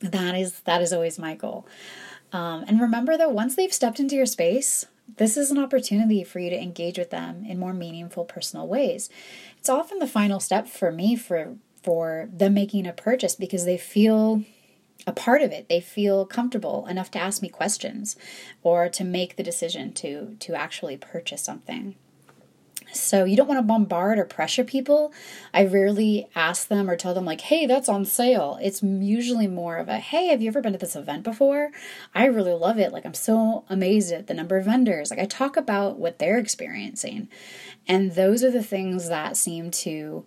that 0.00 0.34
is 0.34 0.60
that 0.60 0.80
is 0.82 0.92
always 0.92 1.18
my 1.18 1.34
goal. 1.34 1.66
Um, 2.32 2.64
and 2.66 2.80
remember 2.80 3.16
that 3.16 3.32
once 3.32 3.56
they've 3.56 3.72
stepped 3.72 4.00
into 4.00 4.14
your 4.14 4.26
space, 4.26 4.86
this 5.16 5.36
is 5.36 5.50
an 5.50 5.58
opportunity 5.58 6.24
for 6.24 6.38
you 6.38 6.50
to 6.50 6.60
engage 6.60 6.98
with 6.98 7.10
them 7.10 7.44
in 7.44 7.58
more 7.58 7.74
meaningful, 7.74 8.24
personal 8.24 8.66
ways. 8.66 9.10
It's 9.58 9.68
often 9.68 9.98
the 9.98 10.06
final 10.06 10.40
step 10.40 10.66
for 10.66 10.92
me 10.92 11.16
for 11.16 11.56
for 11.82 12.28
them 12.32 12.54
making 12.54 12.86
a 12.86 12.92
purchase 12.92 13.34
because 13.34 13.64
they 13.64 13.78
feel 13.78 14.44
a 15.06 15.12
part 15.12 15.40
of 15.40 15.50
it. 15.50 15.68
They 15.68 15.80
feel 15.80 16.26
comfortable 16.26 16.86
enough 16.86 17.10
to 17.12 17.18
ask 17.18 17.40
me 17.40 17.48
questions 17.48 18.16
or 18.62 18.88
to 18.90 19.04
make 19.04 19.36
the 19.36 19.42
decision 19.42 19.92
to 19.94 20.36
to 20.40 20.54
actually 20.54 20.96
purchase 20.96 21.42
something. 21.42 21.96
So 22.92 23.24
you 23.24 23.36
don't 23.36 23.48
want 23.48 23.58
to 23.58 23.62
bombard 23.62 24.18
or 24.18 24.24
pressure 24.24 24.64
people. 24.64 25.12
I 25.54 25.64
rarely 25.64 26.28
ask 26.34 26.68
them 26.68 26.90
or 26.90 26.96
tell 26.96 27.14
them 27.14 27.24
like, 27.24 27.42
"Hey, 27.42 27.66
that's 27.66 27.88
on 27.88 28.04
sale." 28.04 28.58
It's 28.62 28.82
usually 28.82 29.46
more 29.46 29.76
of 29.76 29.88
a, 29.88 29.98
"Hey, 29.98 30.26
have 30.28 30.42
you 30.42 30.48
ever 30.48 30.60
been 30.60 30.72
to 30.72 30.78
this 30.78 30.96
event 30.96 31.22
before? 31.22 31.70
I 32.14 32.26
really 32.26 32.52
love 32.52 32.78
it. 32.78 32.92
Like 32.92 33.06
I'm 33.06 33.14
so 33.14 33.64
amazed 33.68 34.12
at 34.12 34.26
the 34.26 34.34
number 34.34 34.56
of 34.56 34.64
vendors." 34.64 35.10
Like 35.10 35.20
I 35.20 35.26
talk 35.26 35.56
about 35.56 35.98
what 35.98 36.18
they're 36.18 36.38
experiencing. 36.38 37.28
And 37.86 38.12
those 38.12 38.44
are 38.44 38.50
the 38.50 38.62
things 38.62 39.08
that 39.08 39.36
seem 39.36 39.70
to 39.72 40.24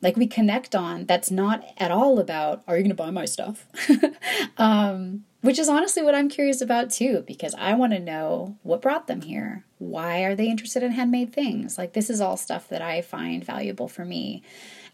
like 0.00 0.16
we 0.16 0.26
connect 0.26 0.74
on 0.74 1.06
that's 1.06 1.30
not 1.30 1.64
at 1.78 1.90
all 1.90 2.18
about, 2.18 2.62
"Are 2.66 2.76
you 2.76 2.82
going 2.82 2.90
to 2.90 3.02
buy 3.02 3.10
my 3.10 3.24
stuff?" 3.24 3.66
um 4.58 5.24
which 5.42 5.58
is 5.58 5.68
honestly 5.68 6.02
what 6.02 6.14
I'm 6.14 6.28
curious 6.28 6.60
about 6.60 6.90
too, 6.90 7.24
because 7.26 7.54
I 7.56 7.74
want 7.74 7.92
to 7.92 7.98
know 7.98 8.56
what 8.62 8.80
brought 8.80 9.08
them 9.08 9.22
here. 9.22 9.64
Why 9.78 10.22
are 10.22 10.34
they 10.34 10.46
interested 10.46 10.82
in 10.82 10.92
handmade 10.92 11.32
things? 11.32 11.76
Like, 11.76 11.92
this 11.92 12.08
is 12.08 12.20
all 12.20 12.36
stuff 12.36 12.68
that 12.68 12.80
I 12.80 13.02
find 13.02 13.44
valuable 13.44 13.88
for 13.88 14.04
me 14.04 14.42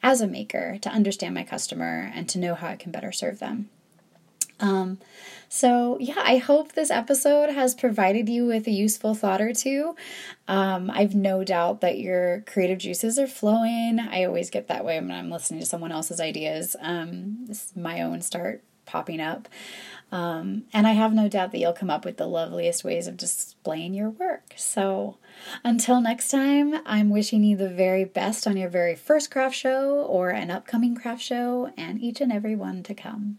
as 0.02 0.20
a 0.20 0.26
maker 0.26 0.78
to 0.80 0.88
understand 0.88 1.34
my 1.34 1.44
customer 1.44 2.10
and 2.14 2.28
to 2.30 2.38
know 2.38 2.54
how 2.54 2.68
I 2.68 2.76
can 2.76 2.90
better 2.90 3.12
serve 3.12 3.38
them. 3.38 3.68
Um, 4.60 4.98
so, 5.50 5.98
yeah, 6.00 6.18
I 6.18 6.38
hope 6.38 6.72
this 6.72 6.90
episode 6.90 7.50
has 7.50 7.74
provided 7.74 8.28
you 8.28 8.46
with 8.46 8.66
a 8.66 8.72
useful 8.72 9.14
thought 9.14 9.40
or 9.40 9.52
two. 9.52 9.94
Um, 10.48 10.90
I've 10.90 11.14
no 11.14 11.44
doubt 11.44 11.80
that 11.82 11.98
your 11.98 12.42
creative 12.46 12.78
juices 12.78 13.18
are 13.18 13.26
flowing. 13.26 14.00
I 14.00 14.24
always 14.24 14.50
get 14.50 14.68
that 14.68 14.84
way 14.84 14.98
when 14.98 15.10
I'm 15.10 15.30
listening 15.30 15.60
to 15.60 15.66
someone 15.66 15.92
else's 15.92 16.20
ideas. 16.20 16.74
Um, 16.80 17.44
this 17.46 17.66
is 17.66 17.76
my 17.76 18.00
own 18.00 18.20
start 18.20 18.64
popping 18.88 19.20
up. 19.20 19.48
Um, 20.10 20.64
and 20.72 20.86
I 20.86 20.92
have 20.92 21.12
no 21.12 21.28
doubt 21.28 21.52
that 21.52 21.58
you'll 21.58 21.74
come 21.74 21.90
up 21.90 22.04
with 22.04 22.16
the 22.16 22.26
loveliest 22.26 22.82
ways 22.82 23.06
of 23.06 23.18
displaying 23.18 23.92
your 23.92 24.10
work. 24.10 24.54
So 24.56 25.18
until 25.62 26.00
next 26.00 26.30
time, 26.30 26.80
I'm 26.86 27.10
wishing 27.10 27.44
you 27.44 27.56
the 27.56 27.68
very 27.68 28.04
best 28.04 28.46
on 28.46 28.56
your 28.56 28.70
very 28.70 28.96
first 28.96 29.30
craft 29.30 29.54
show 29.54 30.02
or 30.02 30.30
an 30.30 30.50
upcoming 30.50 30.96
craft 30.96 31.22
show 31.22 31.72
and 31.76 32.00
each 32.00 32.20
and 32.20 32.32
every 32.32 32.56
one 32.56 32.82
to 32.84 32.94
come. 32.94 33.38